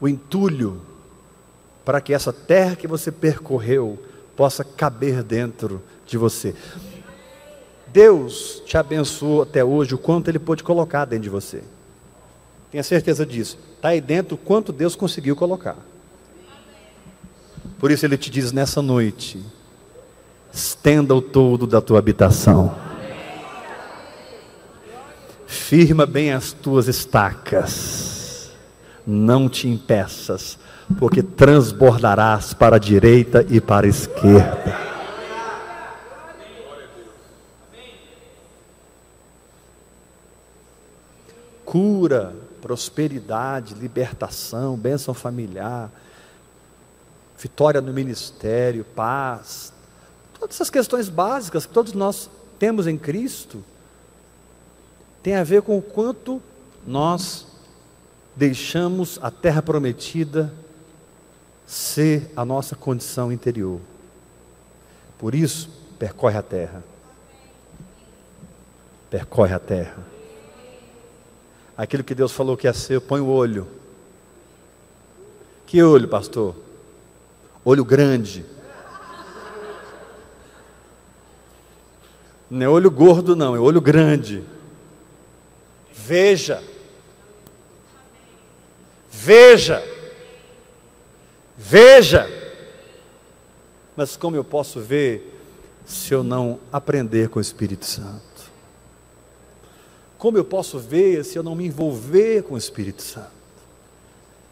o 0.00 0.08
entulho 0.08 0.80
para 1.84 2.00
que 2.00 2.14
essa 2.14 2.32
terra 2.32 2.76
que 2.76 2.86
você 2.86 3.10
percorreu 3.10 3.98
possa 4.36 4.62
caber 4.62 5.22
dentro 5.22 5.82
de 6.06 6.16
você. 6.16 6.54
Deus 7.88 8.62
te 8.64 8.76
abençoou 8.76 9.42
até 9.42 9.64
hoje 9.64 9.94
o 9.94 9.98
quanto 9.98 10.28
Ele 10.28 10.38
pôde 10.38 10.62
colocar 10.62 11.04
dentro 11.04 11.24
de 11.24 11.28
você. 11.28 11.62
Tenha 12.70 12.84
certeza 12.84 13.26
disso. 13.26 13.58
Está 13.74 13.88
aí 13.88 14.00
dentro 14.00 14.36
o 14.36 14.38
quanto 14.38 14.72
Deus 14.72 14.94
conseguiu 14.94 15.34
colocar. 15.34 15.76
Por 17.80 17.90
isso 17.90 18.04
ele 18.04 18.18
te 18.18 18.30
diz 18.30 18.52
nessa 18.52 18.82
noite: 18.82 19.42
estenda 20.52 21.14
o 21.14 21.22
todo 21.22 21.66
da 21.66 21.80
tua 21.80 21.98
habitação. 21.98 22.76
Firma 25.46 26.04
bem 26.04 26.30
as 26.32 26.52
tuas 26.52 26.86
estacas. 26.88 28.52
Não 29.06 29.48
te 29.48 29.66
impeças, 29.66 30.58
porque 30.98 31.22
transbordarás 31.22 32.52
para 32.52 32.76
a 32.76 32.78
direita 32.78 33.44
e 33.48 33.60
para 33.62 33.86
a 33.86 33.88
esquerda. 33.88 34.78
Cura, 41.64 42.34
prosperidade, 42.60 43.74
libertação, 43.74 44.76
bênção 44.76 45.14
familiar 45.14 45.90
vitória 47.40 47.81
no 47.81 47.90
ministério, 47.90 48.85
paz, 48.85 49.72
todas 50.38 50.57
essas 50.57 50.68
questões 50.68 51.09
básicas 51.09 51.64
que 51.64 51.72
todos 51.72 51.94
nós 51.94 52.29
temos 52.59 52.87
em 52.87 52.98
Cristo, 52.98 53.64
tem 55.22 55.35
a 55.35 55.42
ver 55.42 55.62
com 55.62 55.79
o 55.79 55.83
quanto 55.83 56.42
nós 56.87 57.46
deixamos 58.37 59.18
a 59.22 59.31
terra 59.31 59.62
prometida 59.62 60.53
ser 61.66 62.31
a 62.37 62.44
nossa 62.44 62.76
condição 62.76 63.33
interior. 63.33 63.81
Por 65.18 65.35
isso, 65.35 65.70
percorre 65.98 66.37
a 66.37 66.42
terra. 66.42 66.85
Percorre 69.09 69.55
a 69.55 69.59
terra. 69.59 69.98
Aquilo 71.76 72.05
que 72.05 72.14
Deus 72.14 72.33
falou 72.33 72.57
que 72.57 72.66
ia 72.66 72.72
ser, 72.74 73.00
põe 73.00 73.20
o 73.20 73.29
olho. 73.29 73.66
Que 75.66 75.83
olho, 75.83 76.09
pastor? 76.09 76.55
Olho 77.64 77.85
grande. 77.85 78.44
Não 82.51 82.66
é 82.66 82.68
olho 82.68 82.90
gordo, 82.90 83.37
não, 83.37 83.55
é 83.55 83.61
olho 83.61 83.81
grande. 83.81 84.42
Veja. 85.92 86.62
Veja. 89.09 89.85
Veja. 91.57 92.29
Mas 93.96 94.16
como 94.16 94.35
eu 94.35 94.42
posso 94.42 94.81
ver 94.81 95.38
se 95.85 96.12
eu 96.12 96.25
não 96.25 96.59
aprender 96.73 97.29
com 97.29 97.38
o 97.38 97.42
Espírito 97.42 97.85
Santo? 97.85 98.51
Como 100.18 100.37
eu 100.37 100.44
posso 100.44 100.79
ver 100.79 101.25
se 101.25 101.38
eu 101.38 101.42
não 101.42 101.55
me 101.55 101.66
envolver 101.66 102.42
com 102.42 102.55
o 102.55 102.59
Espírito 102.59 103.03
Santo? 103.03 103.31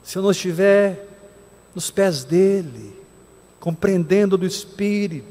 Se 0.03 0.16
eu 0.16 0.23
não 0.23 0.31
estiver 0.31 1.07
nos 1.78 1.92
pés 1.92 2.24
dele? 2.24 2.98
compreendendo 3.60 4.36
do 4.38 4.46
Espírito, 4.46 5.26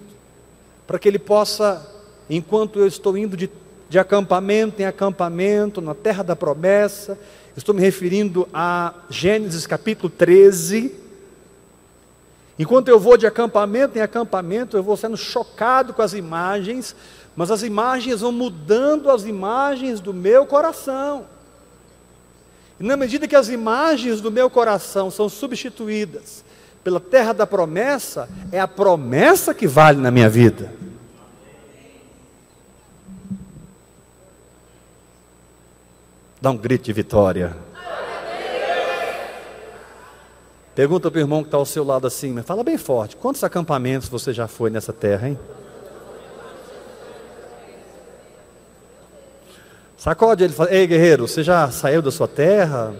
para 0.85 0.99
que 0.99 1.07
ele 1.07 1.19
possa, 1.19 1.85
enquanto 2.29 2.79
eu 2.79 2.87
estou 2.87 3.17
indo 3.17 3.35
de, 3.35 3.49
de 3.89 3.97
acampamento 3.97 4.81
em 4.81 4.85
acampamento, 4.85 5.81
na 5.81 5.95
terra 5.95 6.23
da 6.23 6.35
promessa, 6.35 7.17
estou 7.55 7.73
me 7.73 7.81
referindo 7.81 8.47
a 8.53 8.93
Gênesis 9.09 9.65
capítulo 9.65 10.09
13. 10.09 10.93
Enquanto 12.59 12.89
eu 12.89 12.99
vou 12.99 13.17
de 13.17 13.25
acampamento 13.25 13.97
em 13.97 14.01
acampamento, 14.01 14.77
eu 14.77 14.83
vou 14.83 14.97
sendo 14.97 15.17
chocado 15.17 15.93
com 15.93 16.01
as 16.01 16.13
imagens, 16.13 16.95
mas 17.35 17.49
as 17.49 17.63
imagens 17.63 18.21
vão 18.21 18.31
mudando 18.31 19.09
as 19.09 19.25
imagens 19.25 19.99
do 19.99 20.13
meu 20.13 20.45
coração. 20.45 21.25
E 22.79 22.83
na 22.83 22.95
medida 22.95 23.27
que 23.27 23.35
as 23.35 23.49
imagens 23.49 24.21
do 24.21 24.31
meu 24.31 24.49
coração 24.49 25.09
são 25.09 25.27
substituídas 25.27 26.45
pela 26.83 26.99
terra 26.99 27.33
da 27.33 27.45
promessa, 27.45 28.29
é 28.51 28.59
a 28.59 28.67
promessa 28.67 29.53
que 29.53 29.67
vale 29.67 29.99
na 29.99 30.11
minha 30.11 30.29
vida. 30.29 30.71
Dá 36.39 36.51
um 36.51 36.57
grito 36.57 36.85
de 36.85 36.93
vitória. 36.93 37.57
Pergunta 40.75 41.09
para 41.09 41.17
o 41.17 41.21
irmão 41.21 41.41
que 41.41 41.47
está 41.47 41.57
ao 41.57 41.65
seu 41.65 41.83
lado 41.83 42.05
assim, 42.05 42.31
mas 42.31 42.45
fala 42.45 42.63
bem 42.63 42.77
forte: 42.77 43.15
quantos 43.15 43.43
acampamentos 43.43 44.07
você 44.07 44.31
já 44.31 44.47
foi 44.47 44.69
nessa 44.69 44.93
terra, 44.93 45.27
hein? 45.27 45.39
Sacode 49.97 50.43
ele 50.43 50.53
fala: 50.53 50.71
Ei 50.71 50.85
guerreiro, 50.85 51.27
você 51.27 51.43
já 51.43 51.69
saiu 51.71 52.01
da 52.03 52.11
sua 52.11 52.27
terra? 52.27 52.93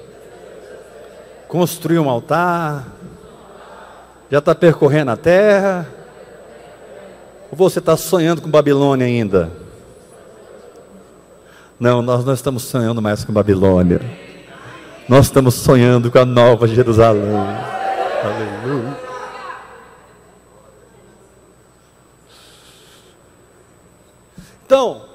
Construiu 1.48 2.04
um 2.04 2.10
altar? 2.10 2.88
Já 4.30 4.40
está 4.40 4.56
percorrendo 4.56 5.12
a 5.12 5.18
terra? 5.18 5.88
Ou 7.52 7.58
você 7.58 7.80
está 7.80 7.96
sonhando 7.96 8.42
com 8.42 8.50
Babilônia 8.50 9.06
ainda? 9.06 9.52
Não, 11.80 12.02
nós 12.02 12.26
não 12.26 12.34
estamos 12.34 12.64
sonhando 12.64 13.02
mais 13.02 13.24
com 13.24 13.32
Babilônia. 13.32 14.02
Nós 15.08 15.28
estamos 15.28 15.54
sonhando 15.54 16.12
com 16.12 16.18
a 16.18 16.26
nova 16.26 16.68
Jerusalém. 16.68 17.24
Aleluia. 18.24 18.98
Então, 24.66 25.06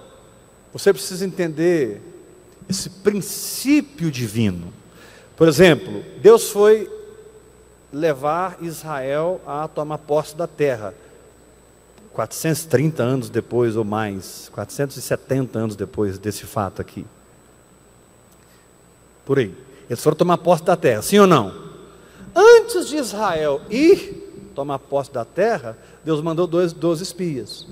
você 0.73 0.93
precisa 0.93 1.25
entender 1.25 2.01
esse 2.69 2.89
princípio 2.89 4.11
divino. 4.11 4.73
Por 5.37 5.49
exemplo, 5.49 6.03
Deus 6.21 6.51
foi 6.51 6.91
levar 7.93 8.57
Israel 8.63 9.41
a 9.47 9.69
tomar 9.69 9.99
posse 9.99 10.35
da 10.35 10.47
terra. 10.47 10.95
430 12.13 13.03
anos 13.03 13.31
depois 13.31 13.77
ou 13.77 13.85
mais, 13.85 14.51
470 14.53 15.59
anos 15.59 15.77
depois 15.77 16.19
desse 16.19 16.45
fato 16.45 16.81
aqui. 16.81 17.07
Por 19.25 19.39
aí. 19.39 19.55
Eles 19.89 20.03
foram 20.03 20.17
tomar 20.17 20.39
posse 20.39 20.65
da 20.65 20.77
terra, 20.77 21.03
sim 21.03 21.19
ou 21.19 21.27
não? 21.27 21.53
Antes 22.35 22.89
de 22.89 22.97
Israel 22.97 23.61
ir 23.69 24.51
tomar 24.55 24.79
posse 24.79 25.13
da 25.13 25.25
terra, 25.25 25.77
Deus 26.05 26.21
mandou 26.21 26.47
dois, 26.47 26.73
dois 26.73 27.01
espias. 27.01 27.67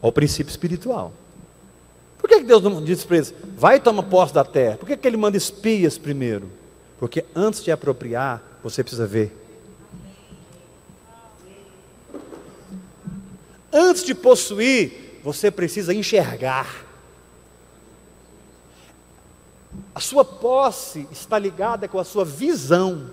Ao 0.00 0.12
princípio 0.12 0.50
espiritual. 0.50 1.12
Por 2.18 2.28
que 2.28 2.40
Deus 2.40 2.62
não 2.62 2.82
disse 2.82 3.06
para 3.06 3.16
eles, 3.16 3.34
vai 3.56 3.80
tomar 3.80 4.02
posse 4.04 4.34
da 4.34 4.44
terra? 4.44 4.76
Por 4.76 4.88
que 4.88 5.06
Ele 5.06 5.16
manda 5.16 5.36
espias 5.36 5.96
primeiro? 5.96 6.50
Porque 6.98 7.24
antes 7.34 7.62
de 7.62 7.70
apropriar, 7.70 8.42
você 8.62 8.82
precisa 8.82 9.06
ver. 9.06 9.32
Antes 13.72 14.04
de 14.04 14.14
possuir, 14.14 15.20
você 15.22 15.50
precisa 15.50 15.94
enxergar. 15.94 16.86
A 19.94 20.00
sua 20.00 20.24
posse 20.24 21.06
está 21.10 21.38
ligada 21.38 21.86
com 21.86 21.98
a 21.98 22.04
sua 22.04 22.24
visão. 22.24 23.10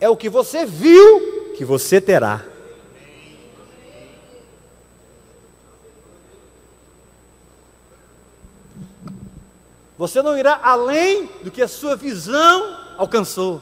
É 0.00 0.08
o 0.08 0.16
que 0.16 0.28
você 0.28 0.64
viu 0.64 1.52
que 1.56 1.64
você 1.64 2.00
terá. 2.00 2.44
Você 10.00 10.22
não 10.22 10.34
irá 10.38 10.58
além 10.62 11.28
do 11.44 11.50
que 11.50 11.60
a 11.60 11.68
sua 11.68 11.94
visão 11.94 12.74
alcançou. 12.96 13.60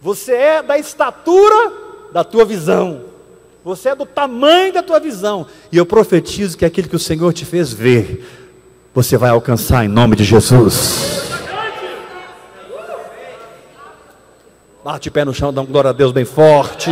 Você 0.00 0.32
é 0.32 0.62
da 0.62 0.78
estatura 0.78 1.74
da 2.10 2.24
tua 2.24 2.46
visão. 2.46 3.02
Você 3.62 3.90
é 3.90 3.94
do 3.94 4.06
tamanho 4.06 4.72
da 4.72 4.82
tua 4.82 4.98
visão. 4.98 5.46
E 5.70 5.76
eu 5.76 5.84
profetizo 5.84 6.56
que 6.56 6.64
aquilo 6.64 6.88
que 6.88 6.96
o 6.96 6.98
Senhor 6.98 7.34
te 7.34 7.44
fez 7.44 7.70
ver, 7.70 8.26
você 8.94 9.18
vai 9.18 9.28
alcançar 9.28 9.84
em 9.84 9.88
nome 9.88 10.16
de 10.16 10.24
Jesus. 10.24 11.32
Bate 14.82 15.10
o 15.10 15.12
pé 15.12 15.22
no 15.22 15.34
chão, 15.34 15.52
dá 15.52 15.60
um 15.60 15.66
glória 15.66 15.90
a 15.90 15.92
Deus 15.92 16.12
bem 16.12 16.24
forte. 16.24 16.90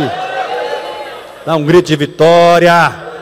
Dá 1.43 1.55
um 1.55 1.65
grito 1.65 1.87
de 1.87 1.95
vitória. 1.95 3.14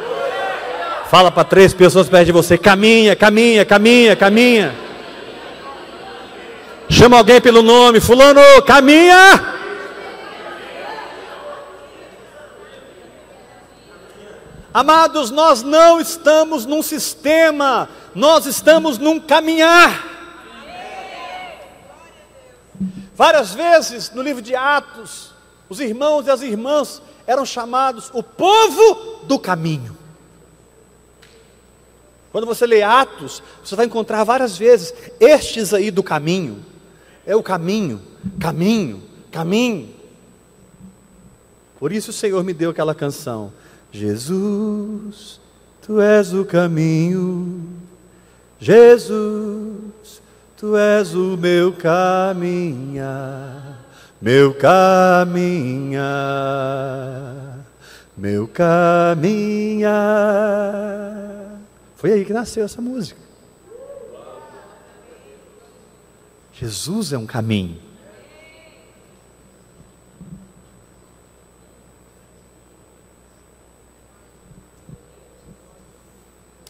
Fala 1.14 1.30
para 1.30 1.44
três 1.44 1.76
pessoas 1.76 2.10
perto 2.10 2.26
de 2.26 2.32
você: 2.32 2.58
caminha, 2.58 3.16
caminha, 3.16 3.64
caminha, 3.64 4.16
caminha. 4.16 4.76
Chama 6.90 7.20
alguém 7.20 7.40
pelo 7.40 7.62
nome: 7.62 8.00
Fulano, 8.00 8.42
caminha. 8.66 9.54
Amados, 14.74 15.30
nós 15.30 15.62
não 15.62 16.02
estamos 16.02 16.66
num 16.66 16.82
sistema, 16.82 17.88
nós 18.16 18.48
estamos 18.48 18.98
num 18.98 19.20
caminhar. 19.20 20.04
Várias 23.14 23.54
vezes 23.54 24.12
no 24.16 24.24
livro 24.24 24.42
de 24.42 24.56
Atos, 24.56 25.30
os 25.70 25.80
irmãos 25.80 26.26
e 26.26 26.32
as 26.32 26.42
irmãs 26.42 27.04
eram 27.28 27.46
chamados 27.46 28.10
o 28.16 28.24
povo 28.24 29.20
do 29.26 29.38
caminho. 29.38 30.02
Quando 32.34 32.46
você 32.48 32.66
lê 32.66 32.82
Atos, 32.82 33.44
você 33.64 33.76
vai 33.76 33.86
encontrar 33.86 34.24
várias 34.24 34.58
vezes 34.58 34.92
estes 35.20 35.72
aí 35.72 35.92
do 35.92 36.02
caminho. 36.02 36.66
É 37.28 37.36
o 37.36 37.44
caminho, 37.44 38.02
caminho, 38.40 39.04
caminho. 39.32 39.90
Por 41.78 41.92
isso 41.92 42.10
o 42.10 42.14
Senhor 42.14 42.44
me 42.44 42.52
deu 42.52 42.72
aquela 42.72 42.96
canção. 42.96 43.54
Jesus, 43.92 45.40
tu 45.80 46.02
és 46.02 46.34
o 46.34 46.44
caminho. 46.44 47.70
Jesus, 48.60 50.24
tu 50.58 50.76
és 50.76 51.14
o 51.14 51.38
meu 51.38 51.72
caminhar, 51.74 53.06
meu 54.20 54.56
caminhar, 54.56 56.00
meu 58.18 58.48
caminhar. 58.48 59.94
Foi 62.04 62.12
aí 62.12 62.26
que 62.26 62.34
nasceu 62.34 62.66
essa 62.66 62.82
música. 62.82 63.18
Jesus 66.52 67.14
é 67.14 67.18
um 67.18 67.26
caminho. 67.26 67.80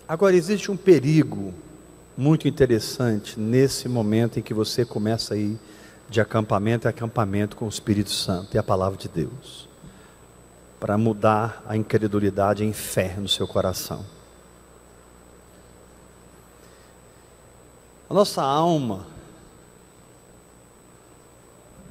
Agora, 0.07 0.35
existe 0.35 0.69
um 0.69 0.77
perigo 0.77 1.51
muito 2.15 2.47
interessante 2.47 3.39
nesse 3.39 3.89
momento 3.89 4.37
em 4.37 4.43
que 4.43 4.53
você 4.53 4.85
começa 4.85 5.33
a 5.33 5.37
ir 5.37 5.57
de 6.11 6.21
acampamento 6.21 6.87
em 6.87 6.89
acampamento 6.91 7.55
com 7.55 7.65
o 7.65 7.69
Espírito 7.69 8.11
Santo 8.11 8.53
e 8.53 8.59
a 8.59 8.63
palavra 8.63 8.99
de 8.99 9.09
Deus, 9.09 9.67
para 10.79 10.95
mudar 10.95 11.63
a 11.67 11.75
incredulidade 11.75 12.63
em 12.63 12.71
fé 12.71 13.15
no 13.17 13.27
seu 13.27 13.47
coração. 13.47 14.05
A 18.09 18.13
nossa 18.13 18.41
alma, 18.41 19.05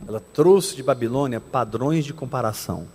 ela 0.07 0.20
trouxe 0.20 0.77
de 0.77 0.83
Babilônia 0.83 1.40
padrões 1.40 2.05
de 2.05 2.12
comparação. 2.12 2.87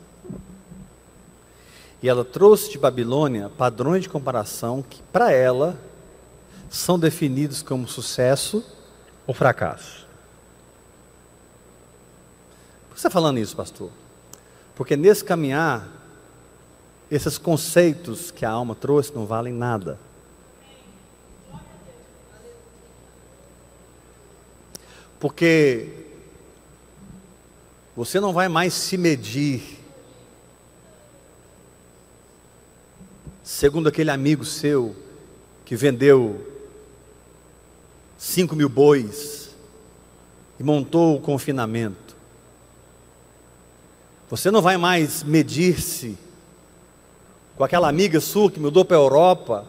E 2.01 2.07
ela 2.07 2.23
trouxe 2.23 2.71
de 2.71 2.77
Babilônia 2.77 3.49
padrões 3.57 4.03
de 4.03 4.09
comparação 4.09 4.83
que, 4.87 5.01
para 5.11 5.31
ela, 5.31 5.77
são 6.69 6.99
definidos 6.99 7.61
como 7.61 7.87
sucesso 7.87 8.63
ou 9.25 9.33
fracasso. 9.33 10.05
Por 12.87 12.95
que 12.95 13.01
você 13.01 13.07
está 13.07 13.09
falando 13.09 13.39
isso, 13.39 13.55
pastor? 13.55 13.89
Porque 14.75 14.95
nesse 14.95 15.23
caminhar, 15.23 15.87
esses 17.09 17.37
conceitos 17.37 18.29
que 18.29 18.45
a 18.45 18.51
alma 18.51 18.75
trouxe 18.75 19.13
não 19.13 19.25
valem 19.25 19.53
nada. 19.53 19.97
Porque 25.19 25.89
você 27.95 28.19
não 28.19 28.31
vai 28.31 28.47
mais 28.47 28.73
se 28.73 28.97
medir 28.97 29.79
segundo 33.43 33.87
aquele 33.87 34.11
amigo 34.11 34.43
seu 34.43 34.95
que 35.65 35.75
vendeu 35.75 36.53
cinco 38.17 38.55
mil 38.55 38.69
bois 38.69 39.55
e 40.59 40.63
montou 40.63 41.15
o 41.15 41.21
confinamento. 41.21 42.15
Você 44.29 44.51
não 44.51 44.61
vai 44.61 44.77
mais 44.77 45.23
medir-se 45.23 46.17
com 47.55 47.63
aquela 47.63 47.87
amiga 47.87 48.19
sua 48.19 48.51
que 48.51 48.59
mudou 48.59 48.83
para 48.83 48.97
a 48.97 48.99
Europa 48.99 49.65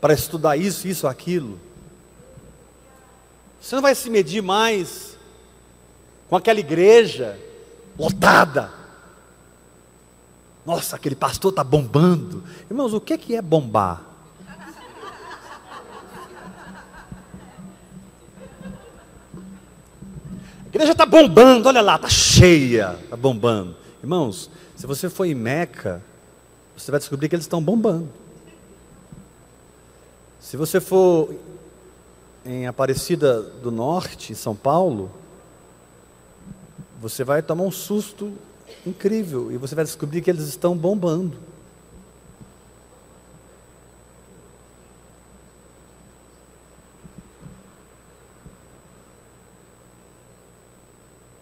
para 0.00 0.12
estudar 0.12 0.56
isso, 0.56 0.88
isso, 0.88 1.06
aquilo. 1.06 1.58
Você 3.62 3.76
não 3.76 3.82
vai 3.82 3.94
se 3.94 4.10
medir 4.10 4.42
mais 4.42 5.16
com 6.28 6.34
aquela 6.34 6.58
igreja 6.58 7.38
lotada. 7.96 8.72
Nossa, 10.66 10.96
aquele 10.96 11.14
pastor 11.14 11.50
está 11.50 11.62
bombando. 11.62 12.42
Irmãos, 12.68 12.92
o 12.92 13.00
que 13.00 13.36
é 13.36 13.40
bombar? 13.40 14.02
A 20.64 20.68
igreja 20.68 20.90
está 20.90 21.06
bombando, 21.06 21.68
olha 21.68 21.82
lá, 21.82 21.94
está 21.94 22.08
cheia, 22.08 22.98
está 23.04 23.16
bombando. 23.16 23.76
Irmãos, 24.02 24.50
se 24.74 24.88
você 24.88 25.08
for 25.08 25.24
em 25.24 25.36
Meca, 25.36 26.02
você 26.76 26.90
vai 26.90 26.98
descobrir 26.98 27.28
que 27.28 27.36
eles 27.36 27.44
estão 27.44 27.62
bombando. 27.62 28.08
Se 30.40 30.56
você 30.56 30.80
for 30.80 31.32
em 32.44 32.66
Aparecida 32.66 33.40
do 33.42 33.70
Norte, 33.70 34.32
em 34.32 34.34
São 34.34 34.54
Paulo, 34.54 35.10
você 37.00 37.24
vai 37.24 37.42
tomar 37.42 37.64
um 37.64 37.70
susto 37.70 38.32
incrível 38.86 39.50
e 39.52 39.56
você 39.56 39.74
vai 39.74 39.84
descobrir 39.84 40.22
que 40.22 40.30
eles 40.30 40.46
estão 40.48 40.76
bombando. 40.76 41.36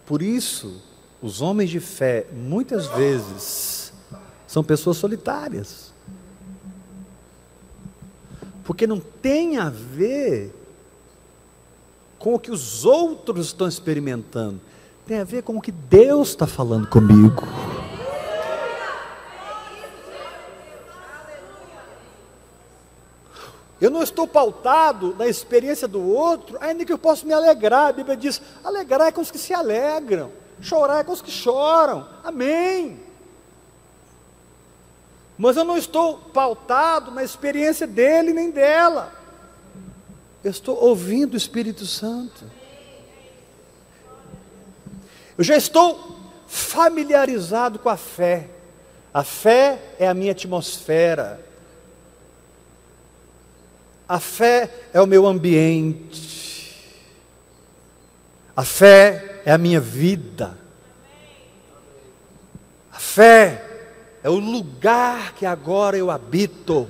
Por 0.05 0.21
isso, 0.21 0.81
os 1.21 1.41
homens 1.41 1.69
de 1.69 1.79
fé, 1.79 2.27
muitas 2.33 2.85
vezes, 2.87 3.93
são 4.45 4.61
pessoas 4.61 4.97
solitárias. 4.97 5.93
Porque 8.65 8.85
não 8.85 8.99
tem 8.99 9.57
a 9.57 9.69
ver 9.69 10.60
com 12.21 12.35
o 12.35 12.39
que 12.39 12.51
os 12.51 12.85
outros 12.85 13.47
estão 13.47 13.67
experimentando, 13.67 14.61
tem 15.07 15.19
a 15.19 15.23
ver 15.23 15.41
com 15.41 15.57
o 15.57 15.61
que 15.61 15.71
Deus 15.71 16.29
está 16.29 16.45
falando 16.45 16.87
comigo. 16.87 17.43
Eu 23.81 23.89
não 23.89 24.03
estou 24.03 24.27
pautado 24.27 25.15
na 25.17 25.27
experiência 25.27 25.87
do 25.87 26.07
outro, 26.07 26.55
ainda 26.61 26.85
que 26.85 26.93
eu 26.93 26.99
possa 26.99 27.25
me 27.25 27.33
alegrar. 27.33 27.87
A 27.87 27.93
Bíblia 27.93 28.15
diz: 28.15 28.39
alegrar 28.63 29.07
é 29.07 29.11
com 29.11 29.21
os 29.21 29.31
que 29.31 29.39
se 29.39 29.51
alegram, 29.55 30.31
chorar 30.61 30.99
é 30.99 31.03
com 31.03 31.13
os 31.13 31.21
que 31.23 31.31
choram. 31.31 32.07
Amém. 32.23 32.99
Mas 35.35 35.57
eu 35.57 35.63
não 35.63 35.75
estou 35.75 36.19
pautado 36.31 37.09
na 37.09 37.23
experiência 37.23 37.87
dele 37.87 38.31
nem 38.31 38.51
dela. 38.51 39.20
Eu 40.43 40.51
estou 40.51 40.75
ouvindo 40.75 41.35
o 41.35 41.37
Espírito 41.37 41.85
Santo. 41.85 42.45
Eu 45.37 45.43
já 45.43 45.55
estou 45.55 46.19
familiarizado 46.47 47.79
com 47.79 47.89
a 47.89 47.97
fé. 47.97 48.49
A 49.13 49.23
fé 49.23 49.79
é 49.99 50.07
a 50.07 50.13
minha 50.13 50.31
atmosfera. 50.31 51.39
A 54.07 54.19
fé 54.19 54.69
é 54.93 54.99
o 54.99 55.07
meu 55.07 55.25
ambiente. 55.27 56.85
A 58.55 58.63
fé 58.63 59.41
é 59.45 59.51
a 59.51 59.57
minha 59.57 59.79
vida. 59.79 60.57
A 62.91 62.99
fé 62.99 63.65
é 64.23 64.29
o 64.29 64.35
lugar 64.35 65.33
que 65.33 65.45
agora 65.45 65.97
eu 65.97 66.11
habito. 66.11 66.89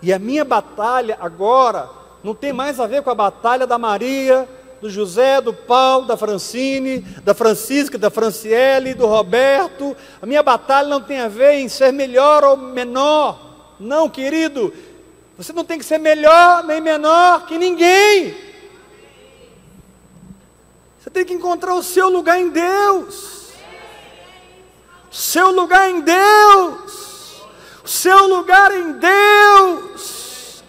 E 0.00 0.12
a 0.12 0.18
minha 0.18 0.44
batalha 0.44 1.16
agora 1.20 1.88
não 2.22 2.34
tem 2.34 2.52
mais 2.52 2.78
a 2.80 2.86
ver 2.86 3.02
com 3.02 3.10
a 3.10 3.14
batalha 3.14 3.66
da 3.66 3.78
Maria, 3.78 4.48
do 4.80 4.88
José, 4.88 5.40
do 5.40 5.52
Paulo, 5.52 6.06
da 6.06 6.16
Francine, 6.16 7.00
da 7.24 7.34
Francisca, 7.34 7.98
da 7.98 8.10
Franciele, 8.10 8.94
do 8.94 9.06
Roberto. 9.06 9.96
A 10.22 10.26
minha 10.26 10.42
batalha 10.42 10.88
não 10.88 11.00
tem 11.00 11.20
a 11.20 11.28
ver 11.28 11.54
em 11.54 11.68
ser 11.68 11.92
melhor 11.92 12.44
ou 12.44 12.56
menor. 12.56 13.76
Não, 13.80 14.08
querido, 14.08 14.72
você 15.36 15.52
não 15.52 15.64
tem 15.64 15.78
que 15.78 15.84
ser 15.84 15.98
melhor 15.98 16.64
nem 16.64 16.80
menor 16.80 17.46
que 17.46 17.58
ninguém. 17.58 18.36
Você 20.98 21.10
tem 21.10 21.24
que 21.24 21.32
encontrar 21.32 21.74
o 21.74 21.82
seu 21.82 22.08
lugar 22.08 22.38
em 22.38 22.48
Deus. 22.50 23.52
O 25.10 25.14
seu 25.14 25.50
lugar 25.50 25.88
em 25.88 26.00
Deus. 26.00 27.42
O 27.84 27.88
seu 27.88 28.26
lugar 28.26 28.72
em 28.72 28.92
Deus. 28.92 29.18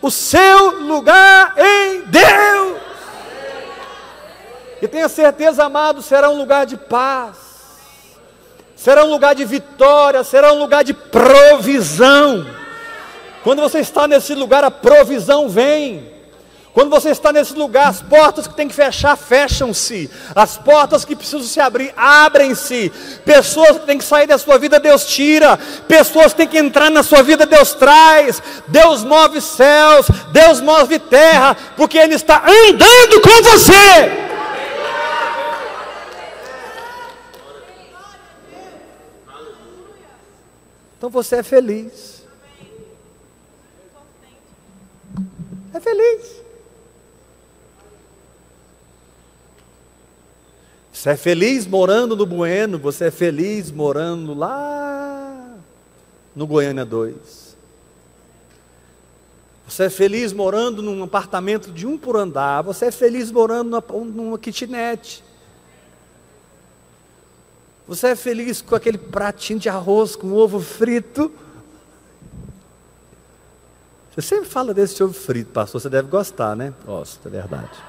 O 0.09 0.11
seu 0.11 0.81
lugar 0.81 1.53
em 1.55 2.01
Deus. 2.07 2.81
E 4.81 4.87
tenha 4.87 5.07
certeza, 5.07 5.63
amado, 5.63 6.01
será 6.01 6.31
um 6.31 6.35
lugar 6.35 6.65
de 6.65 6.75
paz. 6.77 7.37
Será 8.75 9.05
um 9.05 9.11
lugar 9.11 9.35
de 9.35 9.45
vitória, 9.45 10.23
será 10.23 10.51
um 10.51 10.57
lugar 10.57 10.83
de 10.83 10.95
provisão. 10.95 12.43
Quando 13.43 13.61
você 13.61 13.81
está 13.81 14.07
nesse 14.07 14.33
lugar, 14.33 14.63
a 14.63 14.71
provisão 14.71 15.47
vem. 15.47 16.11
Quando 16.79 16.91
você 16.91 17.09
está 17.09 17.33
nesse 17.33 17.53
lugar, 17.55 17.89
as 17.89 18.01
portas 18.01 18.47
que 18.47 18.53
tem 18.53 18.65
que 18.65 18.73
fechar, 18.73 19.17
fecham-se. 19.17 20.09
As 20.33 20.57
portas 20.57 21.03
que 21.03 21.13
precisam 21.13 21.41
se 21.41 21.59
abrir, 21.59 21.93
abrem-se. 21.97 22.89
Pessoas 23.25 23.79
que 23.79 23.85
têm 23.85 23.97
que 23.97 24.03
sair 24.05 24.25
da 24.25 24.37
sua 24.37 24.57
vida, 24.57 24.79
Deus 24.79 25.05
tira. 25.05 25.59
Pessoas 25.89 26.31
que 26.31 26.37
têm 26.37 26.47
que 26.47 26.57
entrar 26.57 26.89
na 26.89 27.03
sua 27.03 27.21
vida, 27.21 27.45
Deus 27.45 27.73
traz. 27.73 28.41
Deus 28.69 29.03
move 29.03 29.41
céus, 29.41 30.07
Deus 30.31 30.61
move 30.61 30.97
terra, 30.99 31.57
porque 31.75 31.97
Ele 31.97 32.15
está 32.15 32.43
andando 32.47 33.21
com 33.23 33.43
você. 33.43 34.29
Então 40.97 41.09
você 41.09 41.35
é 41.35 41.43
feliz. 41.43 42.23
É 45.73 45.79
feliz. 45.81 46.48
Você 50.99 51.11
é 51.11 51.15
feliz 51.15 51.65
morando 51.65 52.13
no 52.13 52.25
Bueno, 52.25 52.77
você 52.77 53.05
é 53.05 53.11
feliz 53.11 53.71
morando 53.71 54.33
lá 54.33 55.55
no 56.35 56.45
Goiânia 56.45 56.83
2. 56.83 57.55
Você 59.65 59.83
é 59.83 59.89
feliz 59.89 60.33
morando 60.33 60.81
num 60.81 61.01
apartamento 61.01 61.71
de 61.71 61.87
um 61.87 61.97
por 61.97 62.17
andar, 62.17 62.63
você 62.63 62.87
é 62.87 62.91
feliz 62.91 63.31
morando 63.31 63.69
numa, 63.69 64.05
numa 64.07 64.37
kitnet. 64.37 65.23
Você 67.87 68.07
é 68.07 68.15
feliz 68.17 68.61
com 68.61 68.75
aquele 68.75 68.97
pratinho 68.97 69.57
de 69.57 69.69
arroz 69.69 70.17
com 70.17 70.33
ovo 70.33 70.59
frito. 70.59 71.31
Você 74.11 74.21
sempre 74.21 74.49
fala 74.49 74.73
desse 74.73 75.01
ovo 75.01 75.13
frito, 75.13 75.51
pastor, 75.51 75.79
você 75.79 75.89
deve 75.89 76.09
gostar, 76.09 76.57
né? 76.57 76.73
Gosto, 76.85 77.25
é 77.25 77.31
verdade. 77.31 77.88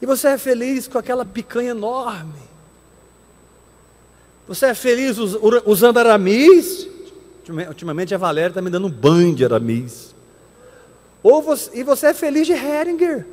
E 0.00 0.06
você 0.06 0.28
é 0.28 0.38
feliz 0.38 0.88
com 0.88 0.98
aquela 0.98 1.24
picanha 1.24 1.70
enorme. 1.70 2.40
Você 4.48 4.66
é 4.66 4.74
feliz 4.74 5.18
usando 5.18 5.98
aramis. 5.98 6.88
Ultimamente 7.68 8.14
a 8.14 8.18
Valéria 8.18 8.48
está 8.48 8.62
me 8.62 8.70
dando 8.70 8.86
um 8.86 8.90
banho 8.90 9.34
de 9.34 9.44
aramis. 9.44 10.14
Ou 11.22 11.42
você, 11.42 11.78
e 11.78 11.82
você 11.82 12.08
é 12.08 12.14
feliz 12.14 12.46
de 12.46 12.52
Heringer. 12.52 13.26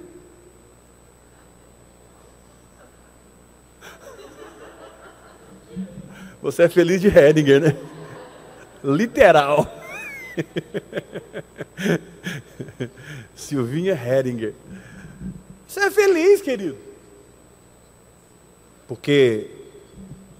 Você 6.41 6.63
é 6.63 6.69
feliz 6.69 7.01
de 7.01 7.08
Hedinger, 7.08 7.60
né? 7.60 7.75
Literal. 8.84 9.65
Silvinha 13.36 13.93
Hedinger. 13.93 14.53
Você 15.77 15.83
é 15.83 15.91
feliz, 15.91 16.41
querido. 16.41 16.75
Porque 18.87 19.51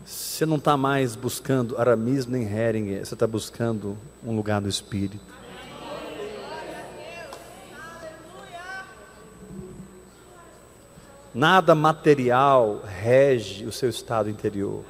você 0.04 0.48
não 0.48 0.58
está 0.58 0.76
mais 0.76 1.16
buscando 1.16 1.78
Aramis 1.78 2.26
nem 2.26 2.42
Heringer, 2.42 3.06
você 3.06 3.14
está 3.14 3.28
buscando 3.28 3.96
um 4.26 4.36
lugar 4.36 4.60
do 4.60 4.68
Espírito. 4.68 5.24
Nada 11.36 11.76
material 11.76 12.82
rege 12.84 13.64
o 13.66 13.72
seu 13.72 13.92
estado 13.92 14.32
interior. 14.32 14.84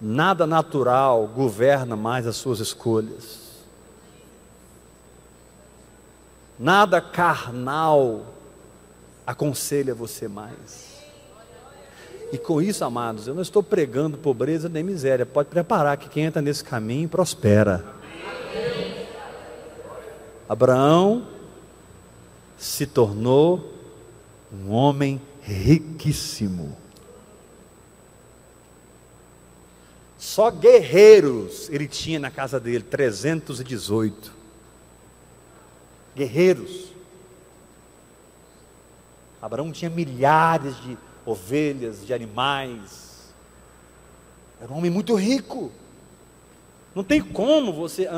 Nada 0.00 0.46
natural 0.46 1.26
governa 1.26 1.94
mais 1.94 2.26
as 2.26 2.36
suas 2.36 2.58
escolhas. 2.58 3.45
Nada 6.58 7.00
carnal 7.00 8.26
aconselha 9.26 9.94
você 9.94 10.26
mais. 10.28 10.96
E 12.32 12.38
com 12.38 12.60
isso, 12.60 12.84
amados, 12.84 13.28
eu 13.28 13.34
não 13.34 13.42
estou 13.42 13.62
pregando 13.62 14.18
pobreza 14.18 14.68
nem 14.68 14.82
miséria. 14.82 15.24
Pode 15.24 15.48
preparar 15.48 15.96
que 15.96 16.08
quem 16.08 16.24
entra 16.24 16.42
nesse 16.42 16.64
caminho 16.64 17.08
prospera. 17.08 17.84
Abraão 20.48 21.26
se 22.56 22.86
tornou 22.86 23.72
um 24.52 24.70
homem 24.70 25.20
riquíssimo. 25.42 26.76
Só 30.18 30.50
guerreiros 30.50 31.68
ele 31.70 31.86
tinha 31.86 32.18
na 32.18 32.30
casa 32.30 32.58
dele, 32.58 32.82
318. 32.82 34.32
Guerreiros. 36.16 36.86
Abraão 39.40 39.70
tinha 39.70 39.90
milhares 39.90 40.74
de 40.80 40.96
ovelhas, 41.26 42.04
de 42.04 42.14
animais. 42.14 43.32
Era 44.60 44.72
um 44.72 44.78
homem 44.78 44.90
muito 44.90 45.14
rico. 45.14 45.70
Não 46.94 47.04
tem 47.04 47.20
como 47.20 47.72
você 47.72 48.08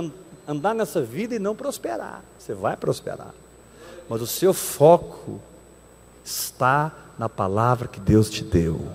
andar 0.46 0.74
nessa 0.74 1.02
vida 1.02 1.34
e 1.34 1.38
não 1.40 1.56
prosperar. 1.56 2.22
Você 2.38 2.54
vai 2.54 2.76
prosperar. 2.76 3.34
Mas 4.08 4.22
o 4.22 4.26
seu 4.26 4.54
foco 4.54 5.40
está 6.24 6.92
na 7.18 7.28
palavra 7.28 7.88
que 7.88 7.98
Deus 7.98 8.30
te 8.30 8.44
deu. 8.44 8.88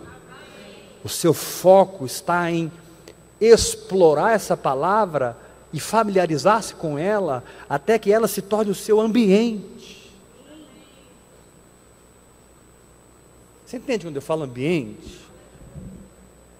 O 1.03 1.09
seu 1.09 1.33
foco 1.33 2.05
está 2.05 2.49
em 2.49 2.71
explorar 3.41 4.31
essa 4.31 4.55
palavra 4.55 5.37
e 5.73 5.79
familiarizar-se 5.79 6.75
com 6.75 6.97
ela 6.97 7.43
até 7.67 7.97
que 7.97 8.11
ela 8.11 8.27
se 8.27 8.41
torne 8.41 8.69
o 8.69 8.75
seu 8.75 9.01
ambiente. 9.01 10.13
Você 13.65 13.77
entende 13.77 14.05
quando 14.05 14.15
eu 14.15 14.21
falo 14.21 14.43
ambiente? 14.43 15.19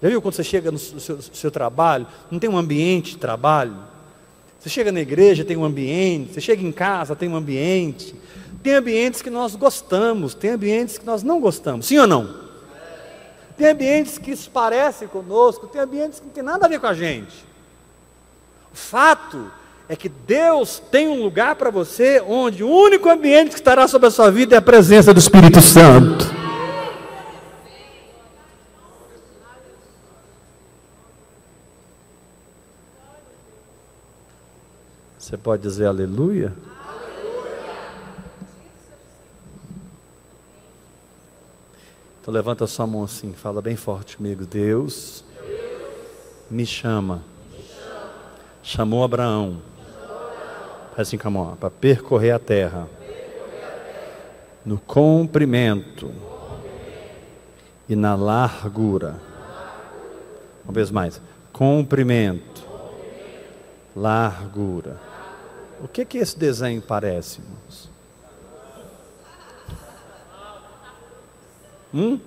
Já 0.01 0.09
viu 0.09 0.21
quando 0.21 0.33
você 0.33 0.43
chega 0.43 0.71
no 0.71 0.79
seu, 0.79 1.21
seu 1.21 1.51
trabalho, 1.51 2.07
não 2.31 2.39
tem 2.39 2.49
um 2.49 2.57
ambiente 2.57 3.11
de 3.11 3.17
trabalho? 3.17 3.77
Você 4.59 4.67
chega 4.69 4.91
na 4.91 4.99
igreja, 4.99 5.45
tem 5.45 5.55
um 5.55 5.63
ambiente, 5.63 6.33
você 6.33 6.41
chega 6.41 6.63
em 6.63 6.71
casa, 6.71 7.15
tem 7.15 7.29
um 7.29 7.35
ambiente. 7.35 8.15
Tem 8.63 8.73
ambientes 8.73 9.21
que 9.21 9.29
nós 9.29 9.55
gostamos, 9.55 10.33
tem 10.33 10.51
ambientes 10.51 10.97
que 10.97 11.05
nós 11.05 11.21
não 11.21 11.39
gostamos, 11.39 11.85
sim 11.85 11.99
ou 11.99 12.07
não? 12.07 12.43
Tem 13.55 13.67
ambientes 13.67 14.17
que 14.17 14.35
se 14.35 14.49
parecem 14.49 15.07
conosco, 15.07 15.67
tem 15.67 15.81
ambientes 15.81 16.19
que 16.19 16.25
não 16.25 16.33
tem 16.33 16.43
nada 16.43 16.65
a 16.65 16.69
ver 16.69 16.79
com 16.79 16.87
a 16.87 16.93
gente. 16.93 17.52
O 18.73 18.75
fato 18.75 19.51
é 19.87 19.95
que 19.95 20.09
Deus 20.09 20.81
tem 20.91 21.07
um 21.07 21.21
lugar 21.21 21.55
para 21.55 21.69
você 21.69 22.19
onde 22.27 22.63
o 22.63 22.69
único 22.69 23.07
ambiente 23.07 23.49
que 23.49 23.55
estará 23.55 23.87
sobre 23.87 24.07
a 24.07 24.11
sua 24.11 24.31
vida 24.31 24.55
é 24.55 24.57
a 24.57 24.61
presença 24.61 25.13
do 25.13 25.19
Espírito 25.19 25.61
Santo. 25.61 26.25
Você 35.19 35.37
pode 35.37 35.61
dizer 35.61 35.85
aleluia? 35.85 36.53
Então 42.21 42.33
levanta 42.33 42.65
sua 42.65 42.87
mão 42.87 43.03
assim, 43.03 43.33
fala 43.33 43.61
bem 43.61 43.75
forte 43.75 44.17
comigo. 44.17 44.45
Deus, 44.45 45.23
me 46.49 46.65
chama. 46.65 47.32
Chamou 48.63 49.03
Abraão. 49.03 49.61
Assim 50.97 51.17
com 51.17 51.51
a 51.51 51.55
para 51.55 51.69
percorrer 51.69 52.31
a 52.31 52.39
terra. 52.39 52.87
No 54.65 54.79
comprimento 54.79 56.11
e 57.89 57.95
na 57.95 58.15
largura. 58.15 59.19
Uma 60.63 60.73
vez 60.73 60.89
mais. 60.89 61.21
Comprimento, 61.51 62.65
largura. 63.95 64.97
O 65.83 65.87
que 65.87 66.05
que 66.05 66.17
esse 66.17 66.39
desenho 66.39 66.81
parece, 66.81 67.41
irmãos? 67.41 67.89
Hum? 71.93 72.19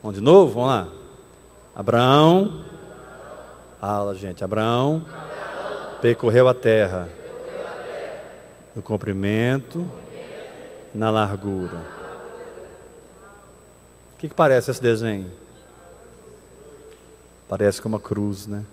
Vamos 0.00 0.16
de 0.16 0.22
novo? 0.22 0.54
Vamos 0.54 0.68
lá. 0.68 0.88
Abraão. 1.74 2.61
Fala, 3.82 4.14
gente. 4.14 4.44
Abraão, 4.44 5.04
percorreu 6.00 6.46
a 6.46 6.54
terra 6.54 7.08
no 8.76 8.80
comprimento, 8.80 9.84
na 10.94 11.10
largura. 11.10 11.78
O 14.14 14.18
que, 14.18 14.28
que 14.28 14.34
parece 14.36 14.70
esse 14.70 14.80
desenho? 14.80 15.28
Parece 17.48 17.82
com 17.82 17.88
uma 17.88 17.98
cruz, 17.98 18.46
né? 18.46 18.64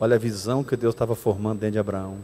Olha 0.00 0.16
a 0.16 0.18
visão 0.18 0.64
que 0.64 0.76
Deus 0.76 0.96
estava 0.96 1.14
formando 1.14 1.60
dentro 1.60 1.74
de 1.74 1.78
Abraão. 1.78 2.18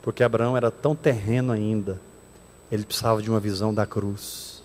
Porque 0.00 0.22
Abraão 0.22 0.56
era 0.56 0.70
tão 0.70 0.96
terreno 0.96 1.52
ainda, 1.52 2.00
ele 2.72 2.86
precisava 2.86 3.20
de 3.20 3.28
uma 3.28 3.38
visão 3.38 3.74
da 3.74 3.84
cruz. 3.84 4.59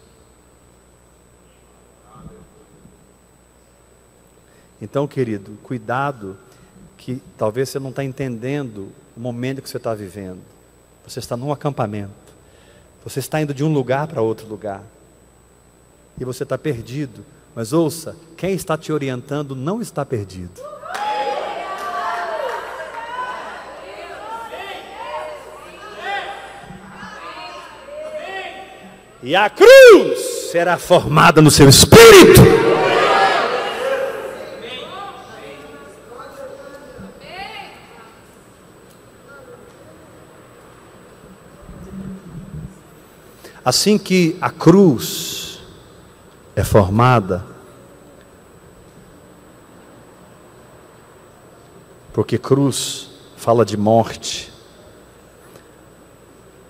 Então, 4.82 5.08
querido, 5.08 5.58
cuidado, 5.64 6.38
que 6.98 7.22
talvez 7.38 7.70
você 7.70 7.80
não 7.80 7.90
está 7.90 8.04
entendendo 8.04 8.92
o 9.16 9.20
momento 9.20 9.62
que 9.62 9.70
você 9.70 9.78
está 9.78 9.94
vivendo. 9.94 10.42
Você 11.08 11.20
está 11.20 11.38
num 11.38 11.52
acampamento, 11.52 12.12
você 13.04 13.20
está 13.20 13.40
indo 13.40 13.54
de 13.54 13.64
um 13.64 13.72
lugar 13.72 14.08
para 14.08 14.22
outro 14.22 14.48
lugar, 14.48 14.84
e 16.20 16.26
você 16.26 16.44
está 16.44 16.58
perdido. 16.58 17.24
Mas 17.54 17.74
ouça, 17.74 18.16
quem 18.36 18.54
está 18.54 18.78
te 18.78 18.92
orientando 18.92 19.56
não 19.56 19.82
está 19.82 20.04
perdido. 20.04 20.62
e 29.26 29.36
a 29.36 29.50
cruz 29.50 30.20
será 30.52 30.78
formada 30.78 31.42
no 31.42 31.50
seu 31.50 31.68
espírito. 31.68 32.42
Assim 43.66 43.98
que 43.98 44.38
a 44.40 44.52
cruz 44.52 45.60
é 46.56 46.64
formada, 46.64 47.44
porque 52.14 52.38
cruz 52.38 53.10
fala 53.36 53.66
de 53.66 53.76
morte, 53.76 54.54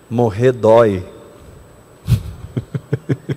morrer 0.09 0.53
dói. 0.53 1.05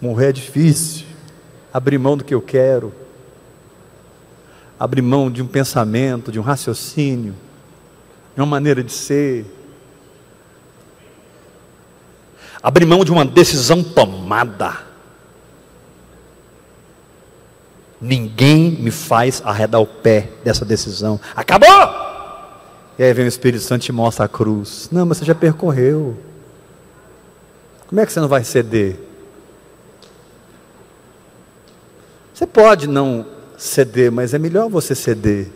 Morrer 0.00 0.28
é 0.28 0.32
difícil. 0.32 1.06
Abrir 1.72 1.98
mão 1.98 2.16
do 2.16 2.22
que 2.22 2.34
eu 2.34 2.42
quero. 2.42 2.92
Abrir 4.78 5.02
mão 5.02 5.30
de 5.30 5.42
um 5.42 5.46
pensamento, 5.48 6.30
de 6.30 6.38
um 6.38 6.42
raciocínio, 6.42 7.34
de 8.34 8.40
uma 8.40 8.46
maneira 8.46 8.84
de 8.84 8.92
ser. 8.92 9.55
Abrir 12.62 12.86
mão 12.86 13.04
de 13.04 13.12
uma 13.12 13.24
decisão 13.24 13.82
tomada. 13.82 14.86
Ninguém 18.00 18.70
me 18.70 18.90
faz 18.90 19.42
arredar 19.44 19.80
o 19.80 19.86
pé 19.86 20.30
dessa 20.44 20.64
decisão. 20.64 21.18
Acabou! 21.34 21.68
E 22.98 23.02
aí 23.02 23.12
vem 23.12 23.24
o 23.24 23.28
Espírito 23.28 23.62
Santo 23.62 23.86
e 23.86 23.92
mostra 23.92 24.24
a 24.24 24.28
cruz. 24.28 24.88
Não, 24.90 25.04
mas 25.04 25.18
você 25.18 25.24
já 25.24 25.34
percorreu. 25.34 26.16
Como 27.88 28.00
é 28.00 28.06
que 28.06 28.12
você 28.12 28.20
não 28.20 28.28
vai 28.28 28.42
ceder? 28.42 28.98
Você 32.32 32.46
pode 32.46 32.86
não 32.86 33.26
ceder, 33.56 34.12
mas 34.12 34.34
é 34.34 34.38
melhor 34.38 34.68
você 34.68 34.94
ceder. 34.94 35.48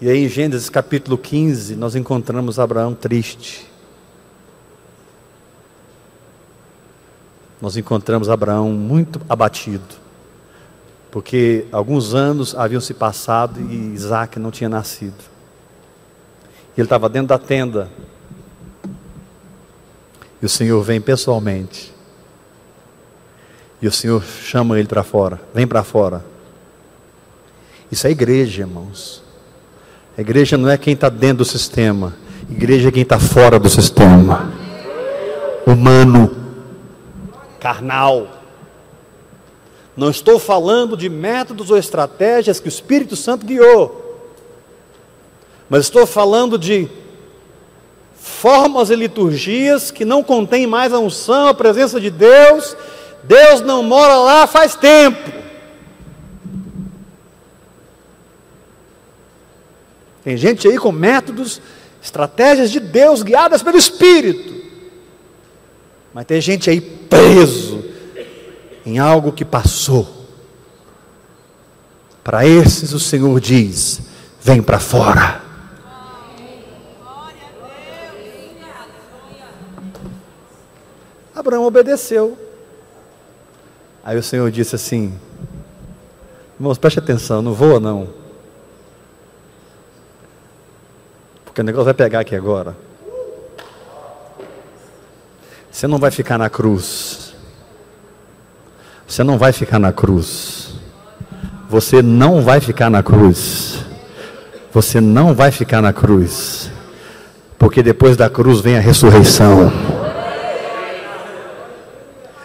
E 0.00 0.08
aí 0.08 0.24
em 0.24 0.28
Gênesis 0.28 0.70
capítulo 0.70 1.18
15, 1.18 1.76
nós 1.76 1.94
encontramos 1.94 2.58
Abraão 2.58 2.94
triste. 2.94 3.67
Nós 7.60 7.76
encontramos 7.76 8.28
Abraão 8.28 8.70
muito 8.70 9.20
abatido. 9.28 9.96
Porque 11.10 11.66
alguns 11.72 12.14
anos 12.14 12.54
haviam 12.54 12.80
se 12.80 12.94
passado 12.94 13.60
e 13.60 13.94
Isaac 13.94 14.38
não 14.38 14.50
tinha 14.50 14.68
nascido. 14.68 15.24
Ele 16.76 16.84
estava 16.84 17.08
dentro 17.08 17.28
da 17.28 17.38
tenda. 17.38 17.90
E 20.40 20.46
o 20.46 20.48
Senhor 20.48 20.82
vem 20.82 21.00
pessoalmente 21.00 21.98
e 23.80 23.86
o 23.86 23.92
Senhor 23.92 24.22
chama 24.42 24.78
ele 24.78 24.88
para 24.88 25.02
fora. 25.02 25.40
Vem 25.54 25.66
para 25.66 25.84
fora. 25.84 26.24
Isso 27.90 28.06
é 28.06 28.10
igreja, 28.10 28.62
irmãos. 28.62 29.22
A 30.16 30.20
igreja 30.20 30.56
não 30.56 30.68
é 30.68 30.76
quem 30.76 30.94
está 30.94 31.08
dentro 31.08 31.38
do 31.38 31.44
sistema. 31.44 32.14
A 32.48 32.52
igreja 32.52 32.88
é 32.88 32.92
quem 32.92 33.02
está 33.02 33.18
fora 33.18 33.58
do 33.58 33.68
sistema. 33.68 34.52
Humano 35.64 36.37
carnal. 37.58 38.28
Não 39.96 40.10
estou 40.10 40.38
falando 40.38 40.96
de 40.96 41.08
métodos 41.08 41.70
ou 41.70 41.76
estratégias 41.76 42.60
que 42.60 42.66
o 42.66 42.70
Espírito 42.70 43.16
Santo 43.16 43.44
guiou, 43.44 44.30
mas 45.68 45.82
estou 45.82 46.06
falando 46.06 46.56
de 46.56 46.88
formas 48.14 48.90
e 48.90 48.94
liturgias 48.94 49.90
que 49.90 50.04
não 50.04 50.22
contêm 50.22 50.66
mais 50.66 50.92
a 50.92 50.98
unção, 50.98 51.48
a 51.48 51.54
presença 51.54 52.00
de 52.00 52.10
Deus. 52.10 52.76
Deus 53.24 53.60
não 53.60 53.82
mora 53.82 54.16
lá 54.16 54.46
faz 54.46 54.76
tempo. 54.76 55.38
Tem 60.22 60.36
gente 60.36 60.68
aí 60.68 60.78
com 60.78 60.92
métodos, 60.92 61.60
estratégias 62.02 62.70
de 62.70 62.78
Deus 62.78 63.22
guiadas 63.22 63.62
pelo 63.62 63.78
Espírito. 63.78 64.57
Mas 66.18 66.26
tem 66.26 66.40
gente 66.40 66.68
aí 66.68 66.80
preso 66.80 67.84
em 68.84 68.98
algo 68.98 69.30
que 69.30 69.44
passou. 69.44 70.26
Para 72.24 72.44
esses 72.44 72.92
o 72.92 72.98
Senhor 72.98 73.38
diz: 73.38 74.00
vem 74.40 74.60
para 74.60 74.80
fora. 74.80 75.40
Abraão 81.32 81.64
obedeceu. 81.64 82.36
Aí 84.02 84.18
o 84.18 84.22
Senhor 84.22 84.50
disse 84.50 84.74
assim: 84.74 85.16
Irmãos, 86.58 86.78
preste 86.78 86.98
atenção, 86.98 87.40
não 87.40 87.54
voa 87.54 87.78
não. 87.78 88.08
Porque 91.44 91.60
o 91.60 91.64
negócio 91.64 91.84
vai 91.84 91.94
pegar 91.94 92.18
aqui 92.18 92.34
agora. 92.34 92.87
Você 95.78 95.86
não 95.86 95.98
vai 95.98 96.10
ficar 96.10 96.36
na 96.36 96.50
cruz. 96.50 97.32
Você 99.06 99.22
não 99.22 99.38
vai 99.38 99.52
ficar 99.52 99.78
na 99.78 99.92
cruz. 99.92 100.70
Você 101.70 102.02
não 102.02 102.42
vai 102.42 102.58
ficar 102.58 102.90
na 102.90 103.00
cruz. 103.00 103.78
Você 104.72 105.00
não 105.00 105.36
vai 105.36 105.52
ficar 105.52 105.80
na 105.80 105.92
cruz. 105.92 106.68
Porque 107.56 107.80
depois 107.80 108.16
da 108.16 108.28
cruz 108.28 108.58
vem 108.58 108.76
a 108.76 108.80
ressurreição. 108.80 109.72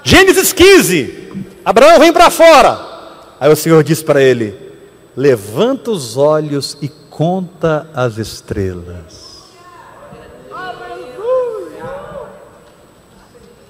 Gênesis 0.03 0.53
15. 0.53 1.47
Abraão 1.65 1.99
vem 1.99 2.13
para 2.13 2.29
fora. 2.29 2.79
Aí 3.39 3.51
o 3.51 3.55
Senhor 3.55 3.83
disse 3.83 4.03
para 4.03 4.21
ele: 4.21 4.55
Levanta 5.17 5.89
os 5.89 6.17
olhos 6.17 6.77
e 6.83 6.87
conta 6.87 7.89
as 7.95 8.19
estrelas. 8.19 9.32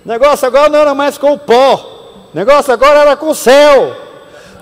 Negócio 0.05 0.47
agora 0.47 0.69
não 0.69 0.79
era 0.79 0.93
mais 0.93 1.17
com 1.17 1.33
o 1.33 1.37
pó, 1.37 2.29
negócio 2.33 2.73
agora 2.73 2.99
era 2.99 3.15
com 3.15 3.29
o 3.29 3.35
céu, 3.35 3.95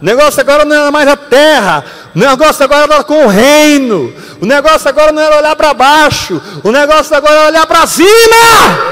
negócio 0.02 0.42
agora 0.42 0.66
não 0.66 0.76
era 0.76 0.92
mais 0.92 1.08
a 1.08 1.18
terra, 1.18 1.84
o 2.16 2.20
negócio 2.20 2.64
agora 2.64 2.94
era 2.94 3.04
com 3.04 3.26
o 3.26 3.28
reino, 3.28 4.14
o 4.42 4.46
negócio 4.46 4.90
agora 4.90 5.12
não 5.12 5.22
era 5.22 5.38
olhar 5.38 5.56
para 5.56 5.74
baixo, 5.74 6.42
o 6.64 6.72
negócio 6.72 7.16
agora 7.16 7.34
era 7.34 7.48
olhar 7.48 7.68
para 7.68 7.88
cima. 7.88 8.92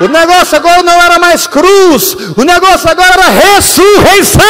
O 0.00 0.08
negócio 0.08 0.56
agora 0.56 0.82
não 0.82 0.94
era 0.94 1.18
mais 1.18 1.46
cruz, 1.46 2.16
o 2.34 2.42
negócio 2.42 2.88
agora 2.88 3.12
era 3.12 3.28
ressurreição. 3.28 4.42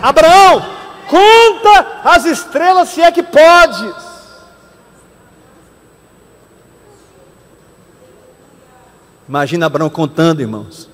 Abraão, 0.00 0.64
conta 1.08 1.86
as 2.04 2.24
estrelas 2.26 2.90
se 2.90 3.00
é 3.00 3.10
que 3.10 3.24
podes. 3.24 4.11
Imagina 9.32 9.64
Abraão 9.64 9.88
contando, 9.88 10.42
irmãos. 10.42 10.90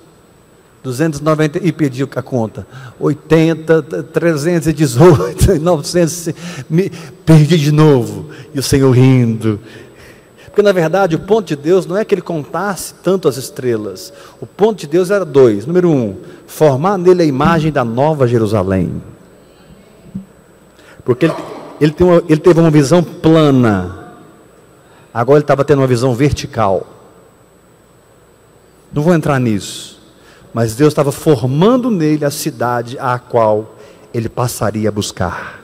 290 0.85 1.59
e 1.59 1.73
pediu 1.73 2.09
a 2.15 2.23
conta. 2.23 2.65
80, 3.01 3.83
318, 3.83 5.59
900, 5.59 6.29
me, 6.71 6.89
perdi 7.27 7.59
de 7.59 7.73
novo. 7.73 8.31
E 8.55 8.61
o 8.61 8.63
Senhor 8.63 8.93
rindo, 8.93 9.59
porque 10.45 10.63
na 10.63 10.71
verdade 10.71 11.17
o 11.17 11.19
ponto 11.19 11.49
de 11.49 11.57
Deus 11.57 11.85
não 11.85 11.97
é 11.97 12.05
que 12.05 12.15
ele 12.15 12.23
contasse 12.23 12.95
tanto 13.03 13.27
as 13.27 13.37
estrelas. 13.37 14.13
O 14.41 14.47
ponto 14.47 14.79
de 14.79 14.87
Deus 14.87 15.11
era 15.11 15.25
dois. 15.25 15.67
Número 15.67 15.91
um, 15.91 16.17
formar 16.47 16.97
nele 16.97 17.23
a 17.23 17.27
imagem 17.27 17.73
da 17.73 17.85
nova 17.85 18.29
Jerusalém. 18.29 19.03
Porque 21.05 21.27
ele, 21.27 21.35
ele, 21.81 21.95
uma, 21.99 22.23
ele 22.29 22.41
teve 22.41 22.61
uma 22.61 22.71
visão 22.71 23.03
plana. 23.03 24.15
Agora 25.13 25.39
ele 25.39 25.43
estava 25.43 25.65
tendo 25.65 25.81
uma 25.81 25.89
visão 25.89 26.15
vertical. 26.15 26.98
Não 28.93 29.03
vou 29.03 29.15
entrar 29.15 29.39
nisso. 29.39 29.99
Mas 30.53 30.75
Deus 30.75 30.93
estava 30.93 31.13
formando 31.13 31.91
nele 31.91 32.25
a 32.25 32.31
cidade 32.31 32.99
a 32.99 33.19
qual 33.19 33.77
ele 34.13 34.29
passaria 34.29 34.89
a 34.89 34.93
buscar. 34.93 35.63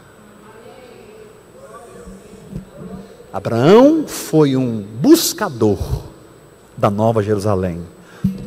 Abraão 3.33 4.07
foi 4.07 4.57
um 4.57 4.81
buscador 4.81 6.05
da 6.77 6.89
Nova 6.89 7.22
Jerusalém, 7.22 7.83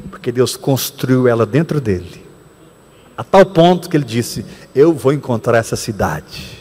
porque 0.10 0.32
Deus 0.32 0.56
construiu 0.56 1.28
ela 1.28 1.46
dentro 1.46 1.82
dele, 1.82 2.26
a 3.18 3.24
tal 3.24 3.46
ponto 3.46 3.90
que 3.90 3.98
ele 3.98 4.06
disse: 4.06 4.46
Eu 4.74 4.94
vou 4.94 5.12
encontrar 5.12 5.58
essa 5.58 5.76
cidade. 5.76 6.57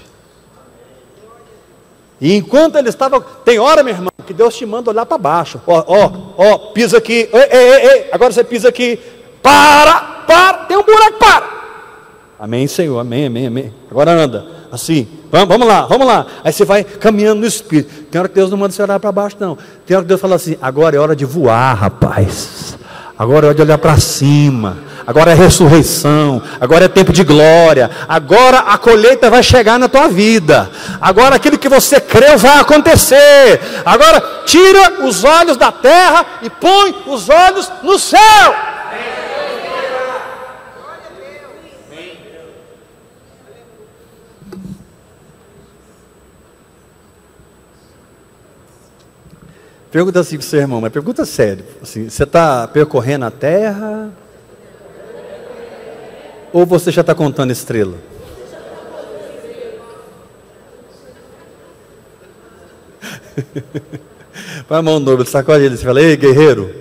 E 2.20 2.34
enquanto 2.34 2.76
ele 2.76 2.88
estava, 2.88 3.20
tem 3.20 3.58
hora, 3.58 3.82
meu 3.82 3.94
irmão, 3.94 4.10
que 4.26 4.32
Deus 4.32 4.56
te 4.56 4.64
manda 4.64 4.90
olhar 4.90 5.04
para 5.04 5.18
baixo. 5.18 5.60
Ó, 5.66 5.84
ó, 5.86 6.10
ó, 6.36 6.58
pisa 6.72 6.98
aqui, 6.98 7.28
ei, 7.32 7.48
ei, 7.50 7.90
ei, 7.90 8.08
agora 8.10 8.32
você 8.32 8.42
pisa 8.42 8.68
aqui, 8.68 8.98
para, 9.42 10.24
para, 10.26 10.58
tem 10.64 10.76
um 10.76 10.82
buraco, 10.82 11.18
para. 11.18 11.56
Amém, 12.38 12.66
Senhor, 12.66 12.98
amém, 12.98 13.26
amém, 13.26 13.46
amém. 13.46 13.74
Agora 13.90 14.12
anda 14.12 14.56
assim, 14.70 15.08
vamos, 15.30 15.48
vamos 15.48 15.66
lá, 15.66 15.86
vamos 15.86 16.06
lá. 16.06 16.26
Aí 16.44 16.52
você 16.52 16.64
vai 16.64 16.84
caminhando 16.84 17.40
no 17.40 17.46
Espírito. 17.46 18.04
Tem 18.10 18.18
hora 18.18 18.28
que 18.28 18.34
Deus 18.34 18.50
não 18.50 18.58
manda 18.58 18.72
você 18.72 18.82
olhar 18.82 19.00
para 19.00 19.12
baixo, 19.12 19.36
não. 19.38 19.56
Tem 19.86 19.96
hora 19.96 20.04
que 20.04 20.08
Deus 20.08 20.20
fala 20.20 20.36
assim: 20.36 20.56
agora 20.60 20.96
é 20.96 20.98
hora 20.98 21.16
de 21.16 21.24
voar, 21.24 21.74
rapaz. 21.74 22.78
Agora 23.18 23.46
é 23.46 23.48
hora 23.48 23.54
de 23.54 23.62
olhar 23.62 23.78
para 23.78 23.98
cima. 23.98 24.78
Agora 25.06 25.30
é 25.30 25.34
ressurreição. 25.34 26.42
Agora 26.60 26.86
é 26.86 26.88
tempo 26.88 27.12
de 27.12 27.22
glória. 27.22 27.88
Agora 28.08 28.58
a 28.58 28.76
colheita 28.76 29.30
vai 29.30 29.42
chegar 29.42 29.78
na 29.78 29.88
tua 29.88 30.08
vida. 30.08 30.68
Agora 31.00 31.36
aquilo 31.36 31.58
que 31.58 31.68
você 31.68 32.00
creu 32.00 32.36
vai 32.36 32.58
acontecer. 32.58 33.60
Agora 33.84 34.42
tira 34.44 35.04
os 35.04 35.22
olhos 35.22 35.56
da 35.56 35.70
terra 35.70 36.26
e 36.42 36.50
põe 36.50 37.04
os 37.06 37.28
olhos 37.28 37.70
no 37.84 37.98
céu. 37.98 38.20
Pergunta 49.88 50.20
assim 50.20 50.36
para 50.36 50.44
o 50.44 50.46
seu 50.46 50.60
irmão, 50.60 50.80
mas 50.80 50.92
pergunta 50.92 51.24
sério. 51.24 51.64
Assim, 51.80 52.10
você 52.10 52.24
está 52.24 52.66
percorrendo 52.68 53.24
a 53.24 53.30
terra? 53.30 54.10
Ou 56.56 56.64
você 56.64 56.90
já 56.90 57.02
está 57.02 57.14
contando 57.14 57.50
estrela? 57.50 57.96
Põe 64.66 64.78
a 64.78 64.80
mão 64.80 64.98
no 64.98 65.12
ombro, 65.12 65.26
sacode 65.26 65.64
ele 65.64 65.74
e 65.74 65.76
fala, 65.76 66.00
ei 66.00 66.16
guerreiro, 66.16 66.74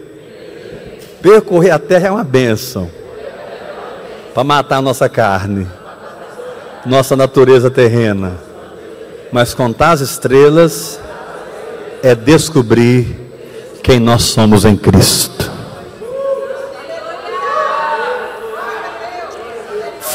percorrer 1.21 1.71
a 1.71 1.79
terra 1.79 2.07
é 2.07 2.11
uma 2.11 2.23
bênção. 2.23 2.89
Para 4.33 4.45
matar 4.45 4.77
a 4.77 4.81
nossa 4.81 5.09
carne, 5.09 5.67
nossa 6.85 7.17
natureza 7.17 7.69
terrena. 7.69 8.37
Mas 9.29 9.53
contar 9.53 9.91
as 9.91 9.99
estrelas 9.99 11.01
é 12.01 12.15
descobrir 12.15 13.13
quem 13.83 13.99
nós 13.99 14.23
somos 14.23 14.63
em 14.63 14.77
Cristo. 14.77 15.51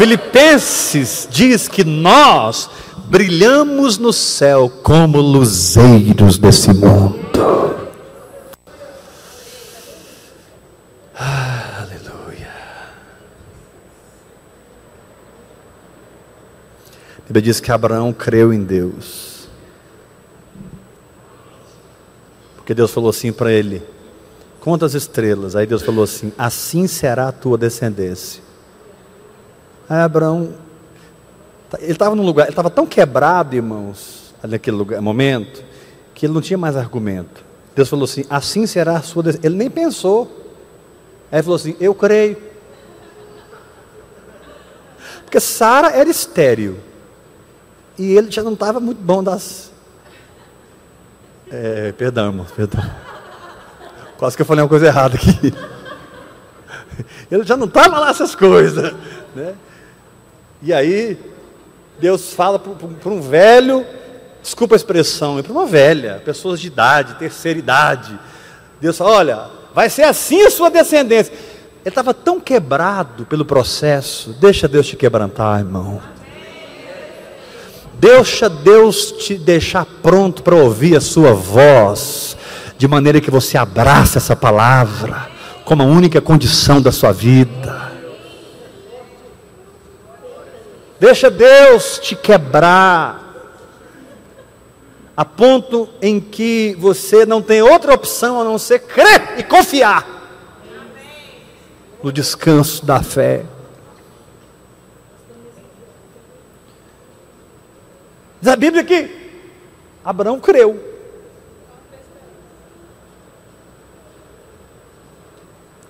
Filipenses 0.00 1.28
diz 1.30 1.68
que 1.68 1.84
nós 1.84 2.70
brilhamos 3.10 3.98
no 3.98 4.14
céu 4.14 4.72
como 4.82 5.20
luzeiros 5.20 6.38
desse 6.38 6.72
mundo. 6.72 7.18
Aleluia. 11.14 12.48
A 17.18 17.22
Bíblia 17.26 17.42
diz 17.42 17.60
que 17.60 17.70
Abraão 17.70 18.10
creu 18.10 18.54
em 18.54 18.64
Deus. 18.64 19.50
Porque 22.56 22.72
Deus 22.72 22.90
falou 22.90 23.10
assim 23.10 23.34
para 23.34 23.52
ele: 23.52 23.82
Conta 24.60 24.86
as 24.86 24.94
estrelas. 24.94 25.54
Aí 25.54 25.66
Deus 25.66 25.82
falou 25.82 26.04
assim: 26.04 26.32
Assim 26.38 26.86
será 26.86 27.28
a 27.28 27.32
tua 27.32 27.58
descendência. 27.58 28.48
Aí 29.90 29.98
Abraão, 29.98 30.54
ele 31.80 31.92
estava 31.92 32.14
num 32.14 32.24
lugar, 32.24 32.44
ele 32.44 32.52
estava 32.52 32.70
tão 32.70 32.86
quebrado, 32.86 33.56
irmãos, 33.56 34.32
naquele 34.42 34.76
lugar, 34.76 35.02
momento, 35.02 35.64
que 36.14 36.24
ele 36.24 36.32
não 36.32 36.40
tinha 36.40 36.56
mais 36.56 36.76
argumento. 36.76 37.44
Deus 37.74 37.88
falou 37.88 38.04
assim: 38.04 38.24
Assim 38.30 38.66
será 38.66 38.96
a 38.96 39.02
sua 39.02 39.24
descendência. 39.24 39.48
Ele 39.48 39.56
nem 39.56 39.68
pensou. 39.68 40.30
Aí 41.32 41.38
ele 41.38 41.42
falou 41.42 41.56
assim: 41.56 41.76
Eu 41.80 41.92
creio. 41.92 42.36
Porque 45.24 45.40
Sara 45.40 45.90
era 45.90 46.08
estéril. 46.08 46.78
E 47.98 48.16
ele 48.16 48.30
já 48.30 48.42
não 48.42 48.54
estava 48.54 48.78
muito 48.78 49.02
bom 49.02 49.22
das 49.22 49.70
é, 51.50 51.92
perdão, 51.92 52.26
irmão, 52.26 52.46
perdão. 52.54 52.80
Quase 54.16 54.36
que 54.36 54.42
eu 54.42 54.46
falei 54.46 54.62
uma 54.62 54.68
coisa 54.68 54.86
errada 54.86 55.16
aqui. 55.16 55.52
Ele 57.28 57.44
já 57.44 57.56
não 57.56 57.66
estava 57.66 57.98
lá 57.98 58.10
essas 58.10 58.34
coisas. 58.36 58.94
Né? 59.34 59.54
E 60.62 60.72
aí, 60.72 61.18
Deus 61.98 62.32
fala 62.34 62.58
para 62.58 63.12
um 63.12 63.20
velho 63.20 63.84
desculpa 64.42 64.74
a 64.74 64.76
expressão, 64.76 65.38
é 65.38 65.42
para 65.42 65.52
uma 65.52 65.66
velha, 65.66 66.22
pessoas 66.24 66.60
de 66.60 66.68
idade, 66.68 67.14
terceira 67.14 67.58
idade. 67.58 68.18
Deus 68.80 68.96
fala: 68.96 69.10
olha, 69.10 69.40
vai 69.74 69.90
ser 69.90 70.02
assim 70.02 70.42
a 70.42 70.50
sua 70.50 70.70
descendência. 70.70 71.32
Ele 71.32 71.88
estava 71.88 72.12
tão 72.12 72.38
quebrado 72.38 73.24
pelo 73.24 73.44
processo, 73.44 74.34
deixa 74.40 74.68
Deus 74.68 74.86
te 74.86 74.96
quebrantar, 74.96 75.60
irmão. 75.60 76.00
Deixa 77.94 78.48
Deus 78.48 79.12
te 79.12 79.34
deixar 79.34 79.84
pronto 80.02 80.42
para 80.42 80.54
ouvir 80.54 80.96
a 80.96 81.00
sua 81.00 81.32
voz, 81.32 82.36
de 82.78 82.88
maneira 82.88 83.20
que 83.20 83.30
você 83.30 83.58
abraça 83.58 84.18
essa 84.18 84.34
palavra 84.34 85.28
como 85.64 85.82
a 85.82 85.86
única 85.86 86.20
condição 86.20 86.80
da 86.80 86.90
sua 86.90 87.12
vida. 87.12 87.89
Deixa 91.00 91.30
Deus 91.30 91.98
te 91.98 92.14
quebrar, 92.14 93.18
a 95.16 95.24
ponto 95.24 95.88
em 96.02 96.20
que 96.20 96.76
você 96.78 97.24
não 97.24 97.40
tem 97.40 97.62
outra 97.62 97.94
opção 97.94 98.38
a 98.38 98.44
não 98.44 98.58
ser 98.58 98.80
crer 98.80 99.38
e 99.38 99.42
confiar 99.42 100.06
no 102.02 102.12
descanso 102.12 102.84
da 102.84 103.02
fé. 103.02 103.46
Diz 108.38 108.52
a 108.52 108.56
Bíblia 108.56 108.84
que 108.84 109.40
Abraão 110.04 110.38
creu. 110.38 110.78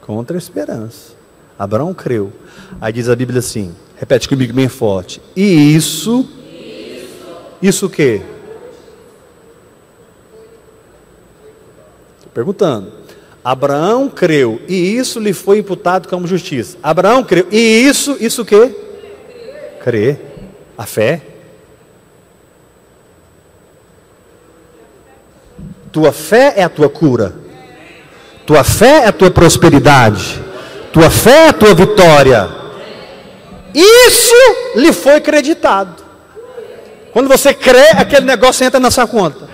Contra 0.01 0.37
a 0.37 0.39
esperança. 0.39 1.20
Abraão 1.61 1.93
creu. 1.93 2.33
Aí 2.81 2.91
diz 2.91 3.07
a 3.11 3.15
Bíblia 3.15 3.41
assim: 3.41 3.75
repete 3.95 4.27
comigo 4.27 4.51
bem 4.51 4.67
forte. 4.67 5.21
E 5.37 5.77
isso. 5.77 6.27
Isso 7.61 7.85
o 7.85 7.91
quê? 7.91 8.23
Estou 12.17 12.33
perguntando. 12.33 12.91
Abraão 13.45 14.09
creu, 14.09 14.61
e 14.67 14.97
isso 14.97 15.21
lhe 15.21 15.35
foi 15.35 15.59
imputado 15.59 16.09
como 16.09 16.27
justiça. 16.27 16.79
Abraão 16.83 17.23
creu, 17.23 17.47
e 17.51 17.59
isso, 17.59 18.17
isso 18.19 18.41
o 18.41 18.45
quê? 18.47 18.75
Crer. 19.85 20.19
A 20.79 20.87
fé. 20.87 21.21
Tua 25.93 26.11
fé 26.11 26.55
é 26.57 26.63
a 26.63 26.71
tua 26.71 26.89
cura. 26.89 27.35
Tua 28.47 28.65
fé 28.65 29.05
é 29.05 29.09
a 29.09 29.13
tua 29.13 29.31
prosperidade. 29.31 30.50
Tua 30.93 31.11
fé 31.11 31.49
é 31.49 31.53
tua 31.53 31.75
vitória. 31.75 32.49
Isso 33.75 34.35
lhe 34.77 34.93
foi 34.93 35.17
acreditado. 35.17 36.03
Quando 37.13 37.29
você 37.29 37.55
crê, 37.55 37.91
aquele 37.97 38.27
negócio 38.27 38.65
entra 38.65 38.81
na 38.81 38.91
sua 38.91 39.07
conta. 39.07 39.49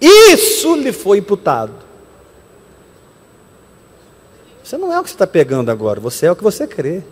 Isso 0.00 0.74
lhe 0.76 0.92
foi 0.92 1.18
imputado. 1.18 1.74
Você 4.64 4.78
não 4.78 4.92
é 4.92 5.00
o 5.00 5.02
que 5.02 5.10
você 5.10 5.14
está 5.14 5.26
pegando 5.26 5.70
agora, 5.70 6.00
você 6.00 6.26
é 6.26 6.32
o 6.32 6.36
que 6.36 6.42
você 6.42 6.66
crê. 6.66 7.02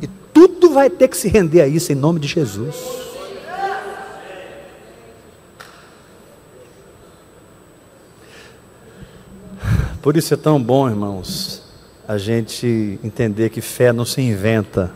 E 0.00 0.06
tudo 0.32 0.70
vai 0.70 0.90
ter 0.90 1.08
que 1.08 1.16
se 1.16 1.28
render 1.28 1.60
a 1.60 1.68
isso 1.68 1.92
em 1.92 1.94
nome 1.94 2.18
de 2.18 2.26
Jesus. 2.26 3.05
Por 10.06 10.16
isso 10.16 10.34
é 10.34 10.36
tão 10.36 10.62
bom, 10.62 10.88
irmãos, 10.88 11.64
a 12.06 12.16
gente 12.16 12.96
entender 13.02 13.50
que 13.50 13.60
fé 13.60 13.92
não 13.92 14.04
se 14.04 14.20
inventa, 14.20 14.92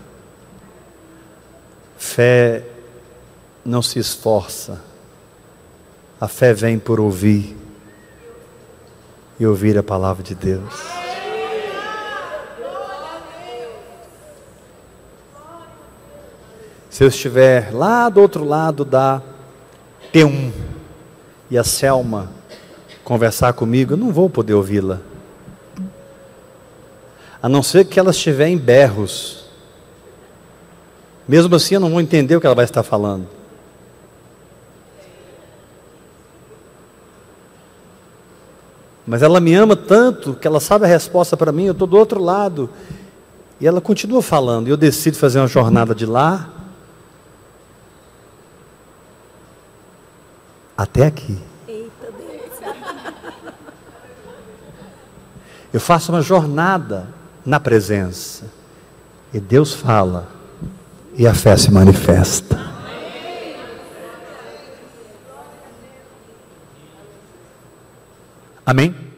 fé 1.98 2.64
não 3.64 3.82
se 3.82 3.98
esforça, 3.98 4.80
a 6.20 6.28
fé 6.28 6.54
vem 6.54 6.78
por 6.78 7.00
ouvir 7.00 7.56
e 9.40 9.44
ouvir 9.44 9.76
a 9.76 9.82
palavra 9.82 10.22
de 10.22 10.36
Deus. 10.36 10.74
Se 16.88 17.02
eu 17.02 17.08
estiver 17.08 17.74
lá 17.74 18.08
do 18.08 18.20
outro 18.20 18.44
lado 18.44 18.84
da 18.84 19.20
T1 20.12 20.52
e 21.50 21.58
a 21.58 21.64
Selma 21.64 22.38
conversar 23.11 23.54
comigo, 23.54 23.94
eu 23.94 23.96
não 23.96 24.12
vou 24.12 24.30
poder 24.30 24.54
ouvi-la. 24.54 25.00
A 27.42 27.48
não 27.48 27.61
ser 27.61 27.84
que 27.84 27.98
ela 27.98 28.12
estiver 28.12 28.46
em 28.46 28.56
berros. 28.56 29.46
Mesmo 31.26 31.52
assim, 31.56 31.74
eu 31.74 31.80
não 31.80 31.90
vou 31.90 32.00
entender 32.00 32.36
o 32.36 32.40
que 32.40 32.46
ela 32.46 32.54
vai 32.54 32.66
estar 32.66 32.84
falando. 32.84 33.26
Mas 39.04 39.22
ela 39.22 39.40
me 39.40 39.56
ama 39.56 39.74
tanto 39.74 40.34
que 40.34 40.46
ela 40.46 40.61
sabe 40.61 40.84
a 40.84 40.88
resposta 40.88 41.36
para 41.36 41.50
mim, 41.50 41.64
eu 41.64 41.72
estou 41.72 41.88
do 41.88 41.98
outro 41.98 42.22
lado. 42.22 42.70
E 43.61 43.66
ela 43.66 43.80
continua 43.80 44.22
falando. 44.22 44.68
E 44.68 44.70
eu 44.70 44.76
decido 44.76 45.16
fazer 45.16 45.40
uma 45.40 45.48
jornada 45.48 45.96
de 45.96 46.06
lá 46.06 46.48
até 50.76 51.06
aqui. 51.06 51.49
Eu 55.73 55.81
faço 55.81 56.12
uma 56.12 56.21
jornada 56.21 57.09
na 57.45 57.61
presença. 57.61 58.45
E 59.33 59.39
Deus 59.39 59.73
fala. 59.73 60.29
E 61.16 61.27
a 61.27 61.35
fé 61.35 61.57
se 61.57 61.71
manifesta. 61.71 62.59
Amém? 68.64 69.09